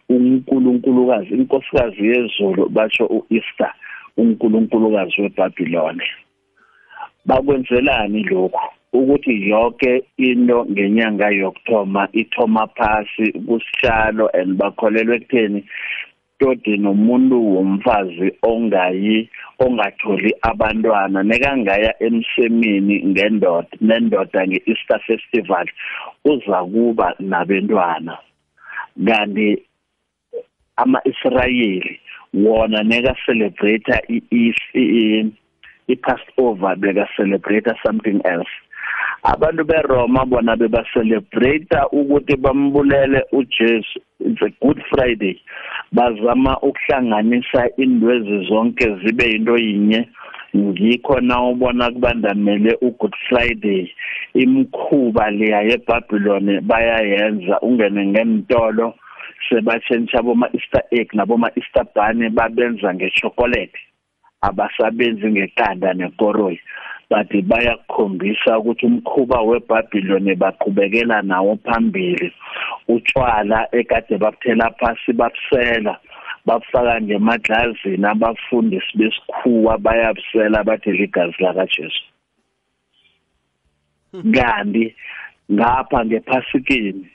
uNkulunkulukazi 0.09 1.29
inkosikazi 1.29 2.07
yezulu 2.07 2.69
batsho 2.69 3.05
uEaster 3.05 3.73
uNkulunkulukazi 4.17 5.21
weBabylon 5.21 6.01
bakwenzelani 7.25 8.23
lokhu? 8.23 8.74
Ukuthi 8.99 9.49
yonke 9.49 9.91
into 10.17 10.65
ngenyanga 10.71 11.27
yokuthoma 11.29 12.08
ithoma 12.21 12.67
phasi 12.77 13.25
kusishalo 13.45 14.25
and 14.39 14.58
bakholelwa 14.60 15.15
ekutheni 15.15 15.60
todi 16.39 16.77
nomuntu 16.77 17.36
womfazi 17.55 18.27
ongayi 18.51 19.29
ongatholi 19.60 20.31
abantwana 20.41 21.23
nekangaya 21.23 21.91
emsemini 22.05 22.95
ngendoda 23.12 23.73
nendoda 23.81 24.47
ngeEaster 24.47 24.99
festival 25.08 25.67
uza 26.25 26.60
kuba 26.71 27.08
nabantwana 27.19 28.17
kanti 29.08 29.63
ama-Israyeli 30.75 31.99
wona 32.34 32.84
neka 32.84 33.15
celebrate 33.25 33.93
i 34.10 34.19
i-Passover 35.88 36.75
beka 36.75 37.08
celebrate 37.15 37.69
something 37.86 38.19
else. 38.25 38.49
Abantu 39.23 39.63
beRoma 39.63 40.25
bona 40.25 40.55
beba 40.55 40.84
celebrate 40.93 41.77
ukuthi 41.91 42.36
bambulele 42.38 43.23
uJesu. 43.31 43.99
It's 44.19 44.41
a 44.41 44.49
good 44.62 44.81
friday. 44.89 45.41
Bazama 45.91 46.58
ukuhlanganisa 46.62 47.69
indwezi 47.77 48.47
zonke 48.47 48.95
zibe 49.03 49.32
into 49.32 49.57
yinye. 49.57 50.09
Ngikho 50.55 51.19
na 51.22 51.41
ubona 51.41 51.91
kubandamele 51.91 52.78
uGood 52.82 53.13
Friday. 53.30 53.91
Imkhuba 54.34 55.32
leya 55.32 55.61
yeBabylon 55.61 56.61
bayayenza. 56.61 57.59
Ungene 57.59 58.05
ngemtolo 58.05 58.93
sebatshentsha 59.49 60.22
boma 60.22 60.49
Easter 60.53 60.84
egg 60.91 61.13
naboma 61.13 61.51
Easter 61.55 61.86
bunny 61.95 62.30
babenza 62.30 62.93
ngechocolate. 62.93 63.78
Abasabenzi 64.41 65.28
ngeqanda 65.32 65.93
nekoroyi. 65.93 66.59
Bathi 67.10 67.41
bayakhombisa 67.41 68.60
ukuthi 68.60 68.86
umkhuba 68.86 69.41
weBabylon 69.41 70.36
baqhubekela 70.36 71.22
nawo 71.22 71.58
phambili. 71.66 72.34
Utshwala 72.88 73.68
ekade 73.72 74.18
bakuthela 74.18 74.72
phasi 74.80 75.12
babusela 75.14 75.99
bafaka 76.45 77.01
ngemadlazini 77.01 78.06
abafundisi 78.08 78.97
besikhuwa 78.97 79.78
bayabusela 79.78 80.64
bathi 80.64 80.91
ligazi 80.91 81.36
laka 81.43 81.66
Jesu 81.66 82.03
kanti 84.34 84.95
ngapha 85.51 86.05
ngephasikeni 86.05 87.07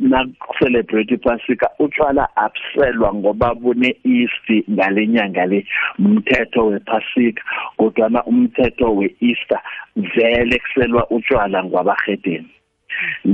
nakucelebrate 0.00 1.14
iphasika 1.14 1.70
utshwala 1.78 2.28
abuselwa 2.36 3.14
ngoba 3.14 3.54
bune 3.54 3.96
Easter 4.04 4.62
ngalenyanga 4.70 5.46
le 5.46 5.66
umthetho 5.98 6.66
wephasika 6.66 7.42
kodwa 7.76 8.24
umthetho 8.26 8.96
weEaster 8.96 9.60
vele 9.96 10.58
kuselwa 10.58 11.10
utshwala 11.10 11.64
ngwabahedeni 11.64 12.50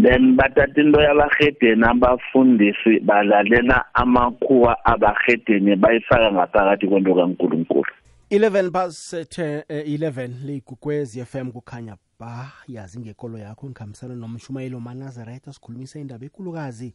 then 0.03 0.37
bathatha 0.37 0.81
into 0.81 1.01
yabahedeni 1.01 1.85
abafundisi 1.85 3.01
balalela 3.01 3.85
amakhuwa 3.95 4.85
abahedeni 4.85 5.77
bayifaka 5.77 6.33
ngaphakathi 6.33 6.87
kwento 6.87 7.15
kaNkuluNkulu. 7.15 7.93
11 8.31 8.71
past 8.71 9.15
10 9.15 9.63
eh, 9.69 9.87
11 9.87 10.31
leyigugwezi 10.47 11.25
FM 11.25 11.51
kukhanya 11.51 11.97
ba 12.19 12.53
yazi 12.69 13.01
ngekolo 13.01 13.39
yakho 13.39 13.67
ngikhambisana 13.67 14.15
nomshumayeli 14.15 14.75
wamanazaretha 14.75 15.53
sikhulumisa 15.53 15.99
indaba 15.99 16.27
ekulukazi 16.27 16.95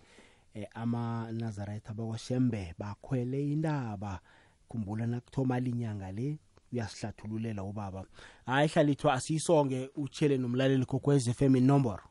eh, 0.53 0.67
amanazaretha 0.73 1.93
bakwashembe 1.93 2.73
bakhwele 2.79 3.51
indaba. 3.51 4.19
Khumbula 4.69 5.07
nakuthoma 5.07 5.59
linyanga 5.59 6.11
le 6.11 6.37
uyasihlathululela 6.73 7.63
ubaba. 7.63 8.05
Hayi 8.45 8.67
hlalithwa 8.67 9.13
asiyisonge 9.13 9.89
utshele 9.95 10.37
nomlaleli 10.37 10.85
kokwez 10.85 11.29
FM 11.31 11.55
inomboro. 11.55 12.03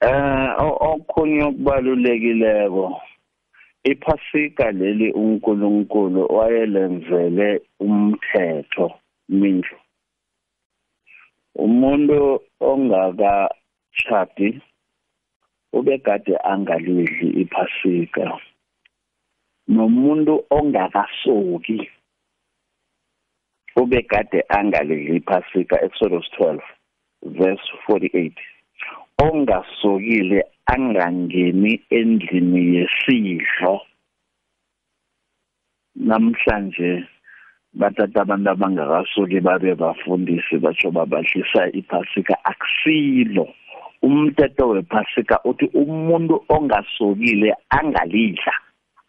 Eh 0.00 0.54
okhunye 0.58 1.42
okubalulekileko 1.42 3.00
iphasika 3.84 4.70
leli 4.70 5.12
uNkulunkulu 5.12 6.26
wayelenzele 6.36 7.62
umthetho 7.80 8.92
mindlu 9.28 9.76
umuntu 11.64 12.18
ongakachadi 12.70 14.48
ubegade 15.78 16.34
angalidli 16.52 17.28
iphasika. 17.42 18.24
Nomuntu 19.68 20.34
ongakasoki 20.56 21.78
ubegade 23.76 24.38
angalidli 24.48 25.16
iphasika 25.20 25.76
Exodus 25.86 26.26
12 26.38 26.60
verse 27.38 27.66
48 27.86 28.32
ongasokile 29.18 30.40
angangeni 30.66 31.72
endlini 31.90 32.62
yesidlo. 32.76 33.74
Namhlanje 36.08 36.90
bathatha 37.78 38.20
abantu 38.22 38.50
abangakasoki 38.50 39.40
babe 39.40 39.74
bafundisi 39.74 40.58
batsho 40.58 40.90
babadlisa 40.90 41.70
iphasika. 41.72 42.34
Akusilo. 42.44 43.48
Umthetho 44.02 44.68
wephasika 44.68 45.40
uthi 45.44 45.66
umuntu 45.74 46.44
ongasokile 46.48 47.54
angalidla 47.70 48.54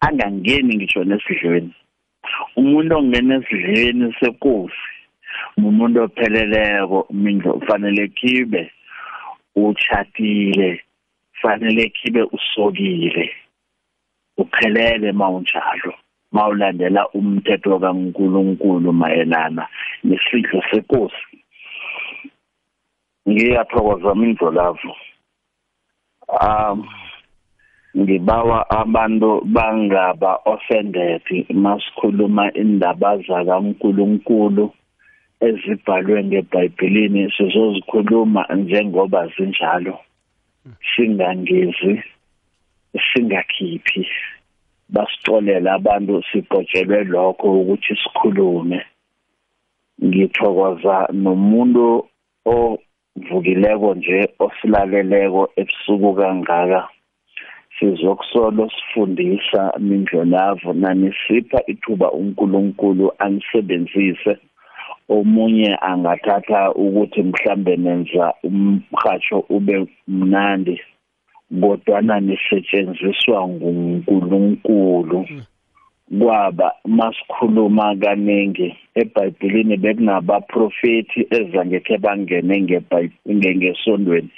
angangeni 0.05 0.75
ngisho 0.75 1.03
nesidlweni. 1.03 1.73
Umuntu 2.55 2.97
ongena 2.97 3.35
esidlweni 3.35 4.13
senkosi 4.19 4.89
umuntu 5.57 6.03
opheleleko 6.03 7.07
mindlo 7.11 7.53
ufanele 7.53 8.07
kibe 8.07 8.71
uchatile 9.55 10.81
fanele 11.41 11.89
kibe 11.89 12.21
usokile 12.23 13.31
uphelele 14.37 15.11
mawunjalo. 15.11 15.93
Mawulandela 16.31 17.01
umthetho 17.17 17.79
kaNkuluNkulu 17.79 18.93
mayelana 18.93 19.63
nesidlo 20.03 20.61
senkosi 20.69 21.25
ngiyathokoza 23.29 24.15
mindlolavu 24.15 24.93
um 26.41 26.77
ngibawa 27.97 28.69
abantu 28.69 29.41
bangaba 29.55 30.31
offended 30.45 31.25
masikhuluma 31.63 32.53
indaba 32.53 33.17
zakaNkuluNkulu 33.17 34.65
ezibhalwe 35.47 36.23
ngeBhayibhelini 36.23 37.31
sizozikhuluma 37.35 38.41
njengoba 38.59 39.21
zinjalo. 39.33 39.95
Singangezi 40.89 41.93
singakhiphi. 43.07 44.03
Basixolela 44.93 45.73
abantu 45.73 46.13
siqotshelwe 46.31 47.03
lokho 47.03 47.47
ukuthi 47.61 47.93
sikhulume. 48.01 48.79
Ngithokoza 50.05 50.95
nomuntu 51.23 51.85
ovukileko 52.53 53.89
nje 53.95 54.19
osilaleleko 54.45 55.41
ebusuku 55.61 56.09
kangaka. 56.19 56.81
Sizokusolo 57.75 58.69
sifundisa 58.75 59.61
mindlolavu 59.79 60.73
nanisipha 60.73 61.59
ithuba 61.71 62.11
uNkulunkulu 62.11 63.05
anisebenzise. 63.23 64.33
Omunye 65.09 65.71
angathatha 65.81 66.71
ukuthi 66.83 67.21
mhlambe 67.23 67.77
nenza 67.77 68.33
umhatsho 68.43 69.37
ube 69.49 69.75
mnandi. 70.07 70.81
Kodwana 71.61 72.19
nisetshenziswa 72.19 73.47
nguNkulunkulu. 73.47 75.27
Kwaba 76.19 76.73
masikhuluma 76.85 77.95
kaningi 77.95 78.77
eBhayibhelini 78.95 79.77
bekunabaprofeti 79.77 81.27
ezangekhe 81.37 81.97
bangene 81.97 82.61
ngebhayibheli 82.61 84.29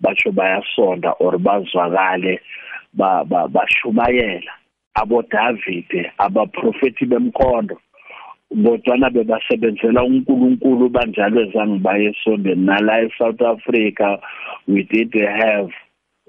basho 0.00 0.32
bayasonda 0.32 1.10
or 1.20 1.38
bazwakale 1.38 2.40
bashumayela 3.54 4.52
abo 4.94 5.22
David 5.22 6.10
abaprofeti 6.18 7.04
bemkhondo 7.06 7.76
kodwana 8.64 9.10
bebasebenzela 9.10 10.04
uNkulunkulu 10.04 10.88
banjalo 10.88 11.40
ezange 11.46 11.78
baye 11.78 12.08
esondweni 12.10 12.64
nala 12.66 13.02
eSouth 13.04 13.42
Africa 13.42 14.18
we 14.66 14.82
did 14.82 15.12
have 15.14 15.70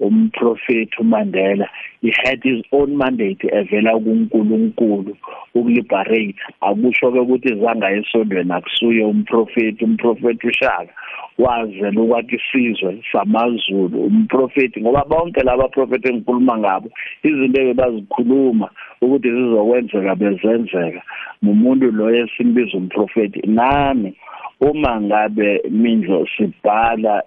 umprofeti 0.00 0.96
uMandela 1.00 1.66
he 2.02 2.10
had 2.24 2.40
his 2.42 2.64
own 2.72 2.96
mandate 2.96 3.44
evela 3.52 3.92
kuNkulunkulu 3.98 5.16
ukuliberate. 5.54 6.34
Akusho 6.60 7.12
ke 7.12 7.20
ukuthi 7.20 7.48
izanga 7.52 7.90
esondweni 7.90 8.52
akusuye 8.52 9.04
umprofeti 9.04 9.84
umprofeti 9.84 10.46
ushaka 10.46 10.92
wazela 11.38 12.00
ukwathi 12.00 12.36
isizwe 12.36 13.02
samaZulu 13.12 14.06
umprofeti 14.06 14.80
ngoba 14.80 15.04
bonke 15.04 15.42
laba 15.42 15.68
profeti 15.68 16.08
engikhuluma 16.08 16.58
ngabo 16.58 16.88
izinto 17.22 17.60
ebebazikhuluma 17.60 18.68
ukuthi 19.02 19.28
zizokwenzeka 19.30 20.14
bezenzeka. 20.14 21.02
Umuntu 21.42 21.92
lo 21.92 22.14
esimbiza 22.14 22.78
umprofeti 22.78 23.40
nami 23.46 24.16
uma 24.60 25.00
ngabe 25.00 25.62
mindlo 25.70 26.26
sibhala 26.36 27.22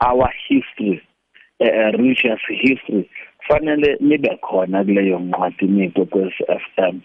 our 0.00 0.30
history 0.48 1.02
uh, 1.62 1.90
religious 1.98 2.40
history 2.48 3.10
fanele 3.48 3.96
nibe 4.00 4.38
khona 4.40 4.84
kuleyo 4.84 5.18
ncwadi 5.18 5.66
nikwekwezi 5.66 6.44
FM 6.74 6.96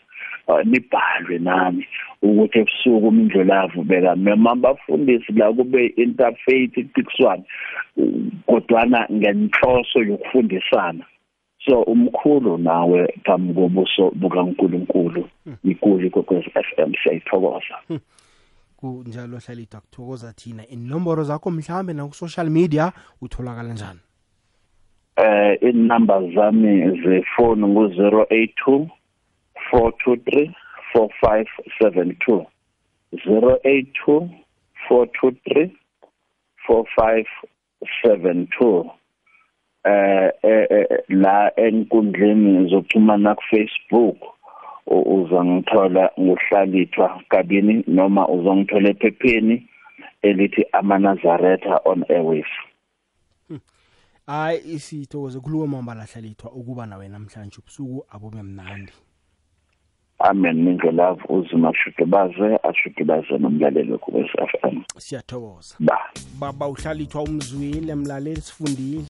uh, 0.47 0.61
nibhalwe 0.65 1.39
nami 1.39 1.87
ukuthi 2.21 2.59
ebusuku 2.59 3.07
umindlolavu 3.07 3.83
beka. 3.83 4.15
Mema 4.15 4.51
abafundisi 4.51 5.31
la 5.33 5.53
kube 5.53 5.85
interfaith 5.85 6.77
ipikiswana 6.77 7.43
kodwana 8.45 9.07
ngenhloso 9.11 9.99
yokufundisana. 9.99 11.05
So 11.65 11.81
umkhulu 11.81 12.57
nawe 12.57 13.13
phambi 13.25 13.53
kobuso 13.53 14.11
bukaNkuluNkulu 14.11 15.29
ikuli 15.63 16.09
kwekwezi 16.09 16.49
FM 16.49 16.93
siyayithokoza. 17.03 18.01
Kunjalo 18.77 19.37
hlalidwa 19.37 19.81
kuthokoza 19.81 20.33
thina. 20.33 20.67
Inomboro 20.67 21.23
zakho 21.23 21.51
mhlambe 21.51 21.93
na 21.93 22.07
ku 22.07 22.13
social 22.13 22.49
media 22.49 22.91
utholakala 23.21 23.73
njani? 23.73 23.99
Eh 25.17 25.57
inumber 25.61 26.33
zami 26.35 27.01
zefoni 27.01 27.63
ngu082 27.63 28.87
423 29.71 30.51
4572 30.93 32.45
082 33.11 34.29
423 34.89 35.69
4572 36.67 38.91
eh 39.83 40.31
la 41.09 41.51
enkundleni 41.55 42.69
zokuxhumana 42.69 43.35
ku 43.35 43.43
Facebook 43.51 44.17
uzangithola 44.87 46.11
ngohlalithwa 46.19 47.21
kabini 47.29 47.83
noma 47.87 48.27
uzongithola 48.27 48.89
ephepheni 48.89 49.67
elithi 50.21 50.65
amanazaretha 50.71 51.79
on 51.85 52.03
airways. 52.09 52.66
Hayi 54.27 54.61
isithokoze 54.75 55.39
khuluma 55.39 55.67
mambala 55.67 56.03
hlalithwa 56.05 56.51
ukuba 56.51 56.85
nawe 56.85 57.07
namhlanje 57.07 57.57
ubusuku 57.59 58.05
abube 58.09 58.43
mnandi. 58.43 58.91
Amen 60.19 60.63
ningelavu 60.63 61.33
uzima 61.39 61.73
shudubaze 61.75 62.59
ashudubaze 62.63 63.37
nomlaleli 63.37 63.91
wekubesi 63.91 64.37
FM 64.51 64.81
siyathokoza. 64.97 65.75
Ba 65.79 65.97
baba 66.39 66.67
uhlalithwa 66.67 67.23
umzwile 67.23 67.95
mlaleli 67.95 68.41
sifundile. 68.41 69.05